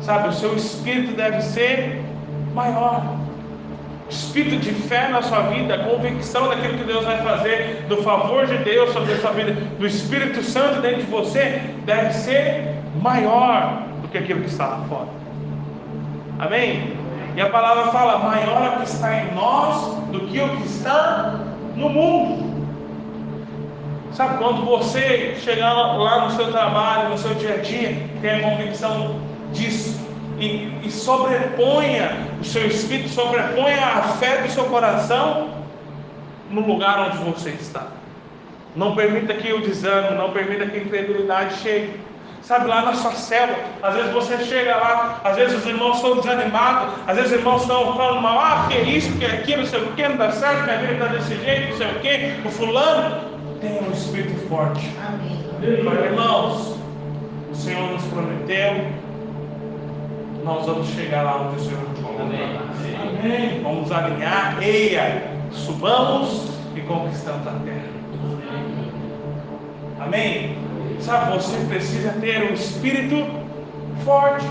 [0.02, 2.04] Sabe, o seu espírito deve ser
[2.54, 3.25] maior.
[4.10, 8.58] Espírito de fé na sua vida, convicção daquilo que Deus vai fazer, do favor de
[8.60, 14.08] Deus sobre a sua vida, do Espírito Santo dentro de você, deve ser maior do
[14.08, 15.08] que aquilo que está lá fora.
[16.38, 16.94] Amém?
[17.36, 20.68] E a palavra fala: maior é o que está em nós do que o que
[20.68, 21.40] está
[21.76, 22.56] no mundo.
[24.12, 28.50] Sabe, quando você chegar lá no seu trabalho, no seu dia a dia, tem a
[28.50, 29.20] convicção
[29.52, 30.05] disso
[30.40, 35.50] e, e sobreponha o seu espírito, sobreponha a fé do seu coração
[36.50, 37.88] no lugar onde você está.
[38.76, 42.00] Não permita que o desânimo, não permita que a incredulidade chegue.
[42.42, 46.18] Sabe, lá na sua célula, às vezes você chega lá, às vezes os irmãos estão
[46.18, 49.64] desanimados, às vezes os irmãos estão falando mal, ah, que é isso, que é aquilo,
[49.64, 52.00] não sei o que, não dá certo, minha vida está desse jeito, não sei o
[52.02, 53.22] que, o fulano
[53.60, 54.92] tem um espírito forte.
[55.08, 55.44] Amém.
[55.64, 56.78] Irmãos,
[57.52, 58.86] o Senhor nos prometeu,
[60.46, 62.22] nós vamos chegar lá onde o Senhor nos.
[62.22, 62.60] Amém.
[63.02, 63.64] Amém.
[63.64, 67.96] Vamos alinhar, eia, subamos e conquistamos a terra.
[70.00, 70.56] Amém?
[71.00, 73.26] Sabe, você precisa ter um espírito
[74.06, 74.46] forte.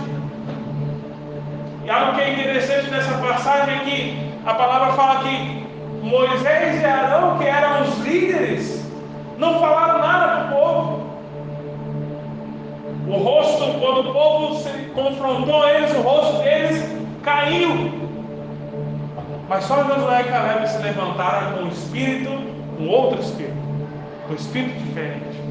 [1.85, 5.65] E algo que é interessante nessa passagem é que a palavra fala que
[6.03, 8.85] Moisés e Arão, que eram os líderes,
[9.39, 11.04] não falaram nada para o povo.
[13.07, 16.83] O rosto, quando o povo se confrontou eles, o rosto deles
[17.23, 17.93] caiu.
[19.49, 22.31] Mas só Josué e Caleb se levantaram com um espírito,
[22.81, 23.57] um outro espírito,
[24.27, 25.45] com um espírito diferente.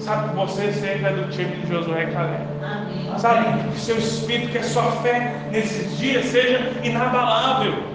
[0.00, 2.42] Sabe que você sempre é do time de Josué e Caleb.
[2.62, 3.18] Amém.
[3.18, 7.93] Sabe que seu espírito, que a sua fé nesses dias seja inabalável.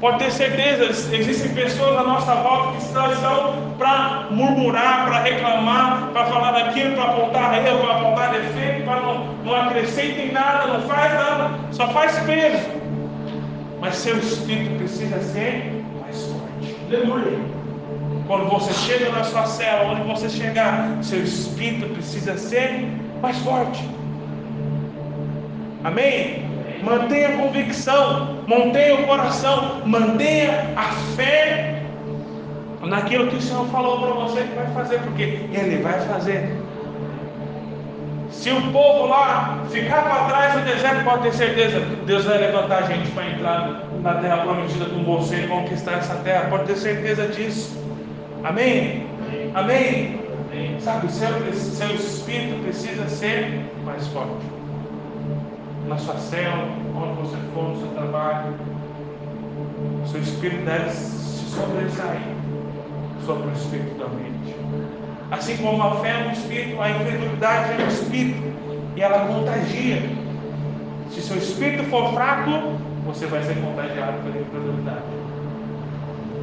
[0.00, 6.24] Pode ter certeza, existem pessoas à nossa volta que estão para murmurar, para reclamar, para
[6.26, 10.82] falar daquilo, para apontar erro, para apontar defeito, para não, não acrescenta em nada, não
[10.82, 12.64] faz nada, só faz peso.
[13.80, 16.76] Mas seu espírito precisa ser mais forte.
[16.86, 17.38] Aleluia.
[18.28, 22.88] Quando você chega na sua cela, onde você chegar, seu espírito precisa ser
[23.20, 23.82] mais forte.
[25.82, 26.47] Amém?
[26.88, 30.84] Mantenha a convicção, mantenha o coração, mantenha a
[31.16, 31.82] fé
[32.82, 36.56] naquilo que o Senhor falou para você que vai fazer, porque Ele vai fazer.
[38.30, 42.78] Se o povo lá ficar para trás no deserto, pode ter certeza, Deus vai levantar
[42.78, 46.48] a gente para entrar na terra prometida com você e conquistar essa terra.
[46.48, 47.76] Pode ter certeza disso.
[48.44, 49.06] Amém?
[49.54, 50.20] Amém?
[50.50, 50.80] Amém.
[50.80, 54.57] Sabe, seu, seu espírito precisa ser mais forte
[55.88, 58.54] na sua célula, onde você for, no seu trabalho.
[60.06, 62.20] Seu espírito deve se sobressair
[63.24, 64.54] sobre o espírito da mente.
[65.30, 68.42] Assim como a fé é um espírito, a incredulidade é um espírito
[68.96, 70.02] e ela contagia.
[71.10, 72.50] Se seu espírito for fraco,
[73.04, 75.02] você vai ser contagiado pela incredulidade.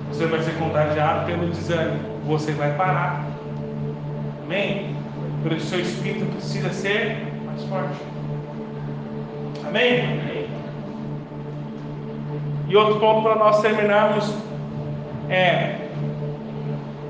[0.10, 2.00] Você vai ser contagiado pelo desânimo.
[2.26, 3.26] Você vai parar.
[4.43, 4.96] Amém?
[5.43, 8.14] Por isso, seu espírito precisa ser mais forte.
[9.64, 10.26] Amém?
[12.68, 14.34] E outro ponto para nós terminarmos
[15.30, 15.76] é: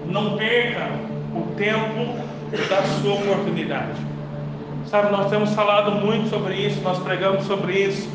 [0.06, 0.90] não perca
[1.34, 2.18] o tempo
[2.70, 4.00] da sua oportunidade.
[4.86, 8.10] Sabe, nós temos falado muito sobre isso, nós pregamos sobre isso.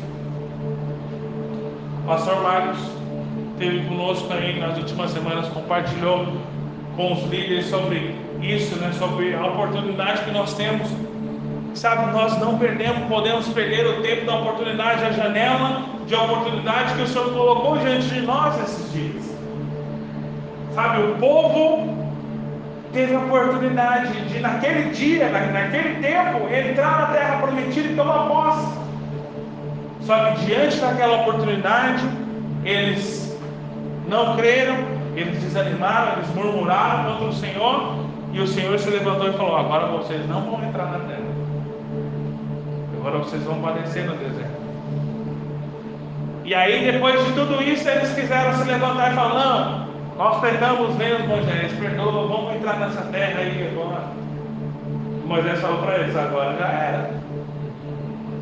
[2.03, 2.79] O pastor Marcos
[3.51, 6.25] esteve conosco aí nas últimas semanas, compartilhou
[6.95, 10.87] com os líderes sobre isso, né, sobre a oportunidade que nós temos
[11.73, 17.01] Sabe, nós não perdemos, podemos perder o tempo da oportunidade, a janela de oportunidade que
[17.03, 19.37] o Senhor colocou diante de nós esses dias.
[20.75, 21.97] Sabe, o povo
[22.91, 28.79] teve a oportunidade de, naquele dia, naquele tempo, entrar na terra prometida tomar posse.
[30.01, 32.03] Só que diante daquela oportunidade,
[32.65, 33.37] eles
[34.07, 34.75] não creram,
[35.15, 37.95] eles desanimaram, eles murmuraram contra o Senhor
[38.33, 41.20] E o Senhor se levantou e falou: Agora vocês não vão entrar na terra.
[43.01, 44.61] Agora vocês vão padecer no deserto.
[46.45, 49.87] E aí, depois de tudo isso, eles quiseram se levantar e falar: Não,
[50.17, 54.03] nós pecamos mesmo, Moisés, perdoa, vamos entrar nessa terra aí agora.
[55.25, 57.09] Moisés falou para eles: Agora já era.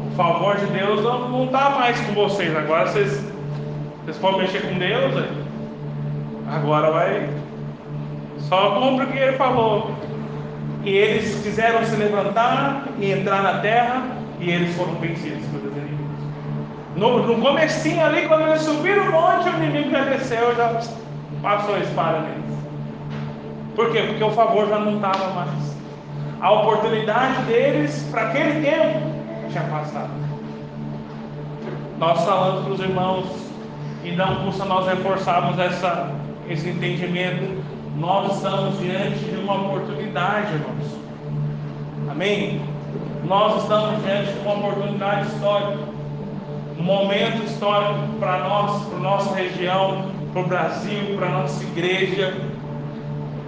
[0.06, 2.54] O favor de Deus não está mais com vocês.
[2.54, 3.24] Agora vocês,
[4.04, 5.16] vocês podem mexer com Deus.
[5.16, 5.44] Aí.
[6.54, 7.30] Agora vai.
[8.40, 9.96] Só cumpre o que ele falou.
[10.84, 16.00] E eles quiseram se levantar e entrar na terra, e eles foram vencidos pelos inimigos.
[16.96, 20.82] No, no comecinho ali, quando eles subiram o monte, o inimigo já desceu, já
[21.42, 22.60] passou a espada neles.
[23.76, 24.04] Por quê?
[24.08, 25.78] Porque o favor já não estava mais.
[26.42, 29.00] A oportunidade deles, para aquele tempo,
[29.50, 30.10] tinha passado.
[31.98, 33.50] Nós falamos para os irmãos,
[34.04, 36.12] e não custa nós reforçarmos essa,
[36.50, 37.64] esse entendimento.
[37.98, 41.00] Nós estamos diante de uma oportunidade, irmãos.
[42.10, 42.62] Amém?
[43.30, 45.78] Nós estamos diante de uma oportunidade histórica.
[46.80, 51.64] Um momento histórico para nós, para a nossa região, para o Brasil, para a nossa
[51.64, 52.34] igreja.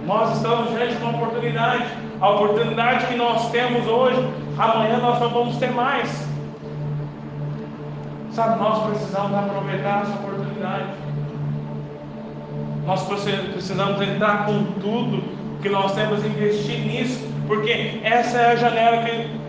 [0.06, 1.84] Nós estamos diante de uma oportunidade.
[2.20, 4.24] A oportunidade que nós temos hoje,
[4.56, 6.28] amanhã nós não vamos ter mais.
[8.30, 10.90] Sabe, nós precisamos aproveitar essa oportunidade.
[12.86, 15.24] Nós precisamos entrar com tudo
[15.60, 19.41] que nós temos investir nisso, porque essa é a janela que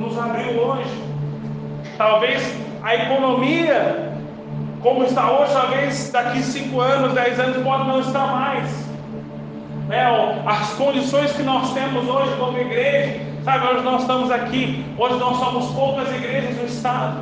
[0.00, 0.90] nos abriu hoje.
[1.98, 2.42] Talvez
[2.82, 4.12] a economia,
[4.80, 8.88] como está hoje, talvez daqui 5 anos, 10 anos, pode não estar mais.
[9.86, 10.02] Né?
[10.46, 15.36] As condições que nós temos hoje como igreja, sabe, hoje nós estamos aqui, hoje nós
[15.36, 17.20] somos poucas igrejas no estado.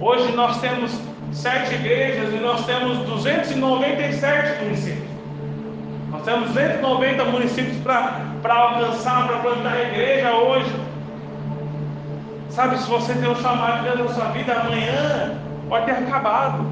[0.00, 0.98] Hoje nós temos
[1.32, 5.16] sete igrejas e nós temos 297 municípios.
[6.10, 10.85] Nós temos 290 municípios para alcançar, para plantar a igreja hoje.
[12.56, 15.34] Sabe, se você tem um chamado de Deus na sua vida, amanhã
[15.68, 16.64] pode ter acabado.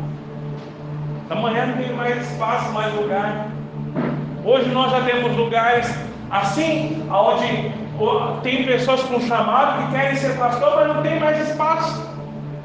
[1.29, 3.49] Amanhã não tem mais espaço, mais lugar.
[4.47, 5.95] Hoje nós já temos lugares
[6.31, 7.75] assim, onde
[8.43, 12.11] tem pessoas com chamado que querem ser pastor, mas não tem mais espaço.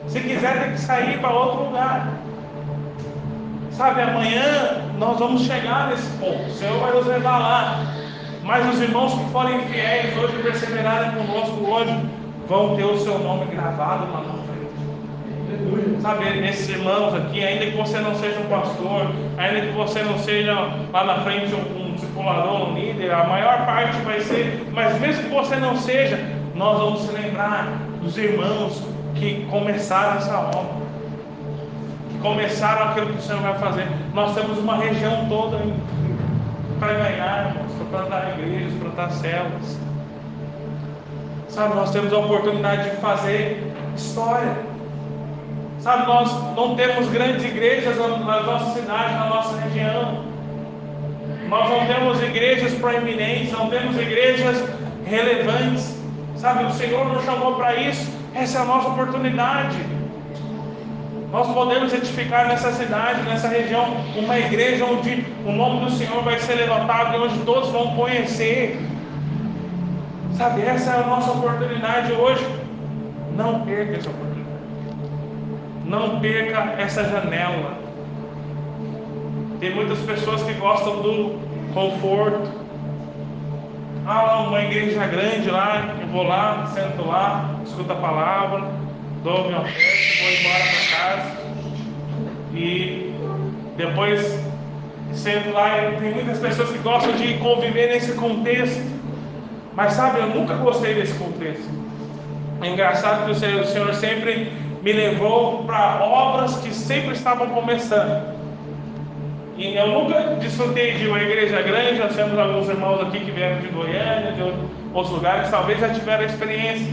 [0.08, 2.08] Se quiser, tem que sair para outro lugar.
[3.72, 6.46] Sabe, amanhã nós vamos chegar nesse ponto.
[6.46, 7.80] O Senhor vai nos levar lá.
[8.44, 12.19] Mas os irmãos que forem fiéis hoje, perseverarem conosco hoje,
[12.50, 16.02] vão ter o seu nome gravado lá na frente.
[16.02, 20.18] Sabe, esses irmãos aqui, ainda que você não seja um pastor, ainda que você não
[20.18, 20.54] seja
[20.91, 25.24] lá na frente um, um discipulador, um líder, a maior parte vai ser, mas mesmo
[25.24, 26.18] que você não seja,
[26.56, 27.68] nós vamos se lembrar
[28.02, 28.84] dos irmãos
[29.16, 30.80] que começaram essa obra,
[32.10, 33.88] que começaram aquilo que o Senhor vai fazer.
[34.14, 35.60] Nós temos uma região toda
[36.80, 39.89] para ganhar, irmãos, para plantar igrejas, plantar células.
[41.50, 44.56] Sabe, nós temos a oportunidade de fazer história.
[45.80, 50.24] Sabe, nós não temos grandes igrejas na nossa cidade, na nossa região.
[51.47, 54.64] Nós não temos igrejas proeminentes, não temos igrejas
[55.06, 55.97] relevantes.
[56.36, 58.10] Sabe, o Senhor nos chamou para isso.
[58.36, 59.78] Essa é a nossa oportunidade.
[61.32, 66.39] Nós podemos edificar nessa cidade, nessa região, uma igreja onde o nome do Senhor vai
[66.39, 68.80] ser levantado e onde todos vão conhecer.
[70.38, 72.46] Sabe, essa é a nossa oportunidade hoje.
[73.36, 74.50] Não perca essa oportunidade.
[75.86, 77.78] Não perca essa janela.
[79.60, 81.40] Tem muitas pessoas que gostam do
[81.74, 82.60] conforto.
[84.06, 88.64] Ah, uma igreja grande lá, eu vou lá, sento lá, escuto a palavra,
[89.24, 91.40] dou minha oferta, vou embora para casa.
[92.54, 93.14] E
[93.78, 94.40] depois
[95.14, 98.99] sento lá, tem muitas pessoas que gostam de conviver nesse contexto.
[99.80, 101.64] Mas sabe, eu nunca gostei desse contexto.
[102.62, 104.52] É engraçado que o Senhor, sempre
[104.84, 108.36] me levou para obras que sempre estavam começando.
[109.56, 113.62] E eu nunca desfrutei de uma igreja grande, nós temos alguns irmãos aqui que vieram
[113.62, 114.42] de Goiânia, de
[114.94, 116.92] outros lugares, talvez já tiveram experiência.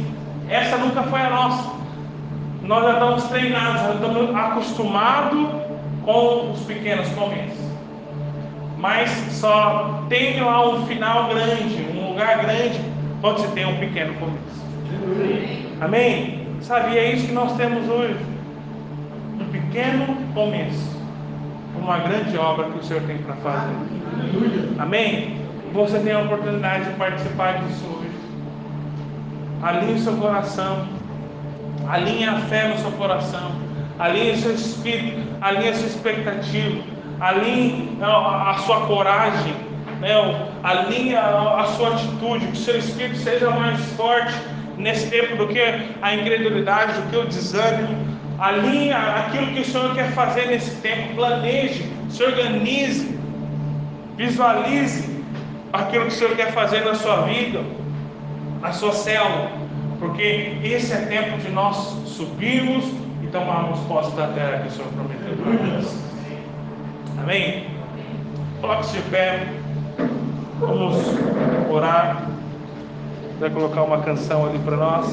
[0.48, 1.68] Essa nunca foi a nossa.
[2.62, 5.48] Nós já estamos treinados, já estamos acostumados
[6.04, 7.66] com os pequenos começos
[8.78, 11.82] mas só tem lá um final grande,
[12.16, 12.80] lugar grande,
[13.20, 14.66] quando se tem um pequeno começo.
[15.82, 16.48] Amém?
[16.62, 18.16] Sabe, é isso que nós temos hoje.
[19.38, 20.96] Um pequeno começo.
[21.78, 23.74] Uma grande obra que o Senhor tem para fazer.
[24.78, 25.36] Amém?
[25.74, 28.10] Você tem a oportunidade de participar disso hoje.
[29.62, 30.88] Alinhe o seu coração.
[31.86, 33.52] Alinhe a fé no seu coração.
[33.98, 35.20] Alinhe o seu espírito.
[35.42, 39.54] Alinhe a sua expectativa alinhe a sua coragem,
[40.00, 40.12] né,
[40.62, 44.34] alinha a sua atitude, que o seu espírito seja mais forte
[44.76, 45.60] nesse tempo do que
[46.02, 48.16] a incredulidade, do que o desânimo.
[48.38, 53.18] Alinha aquilo que o Senhor quer fazer nesse tempo, planeje, se organize,
[54.16, 55.24] visualize
[55.72, 57.62] aquilo que o Senhor quer fazer na sua vida,
[58.60, 59.50] na sua célula,
[59.98, 61.76] porque esse é tempo de nós
[62.06, 62.84] subirmos
[63.22, 66.06] e tomarmos posse da terra que o Senhor prometeu para nós.
[67.18, 67.66] Amém?
[68.60, 69.46] Coloque-se de pé,
[70.60, 70.96] vamos
[71.70, 72.28] orar.
[73.38, 75.06] Vai colocar uma canção ali para nós.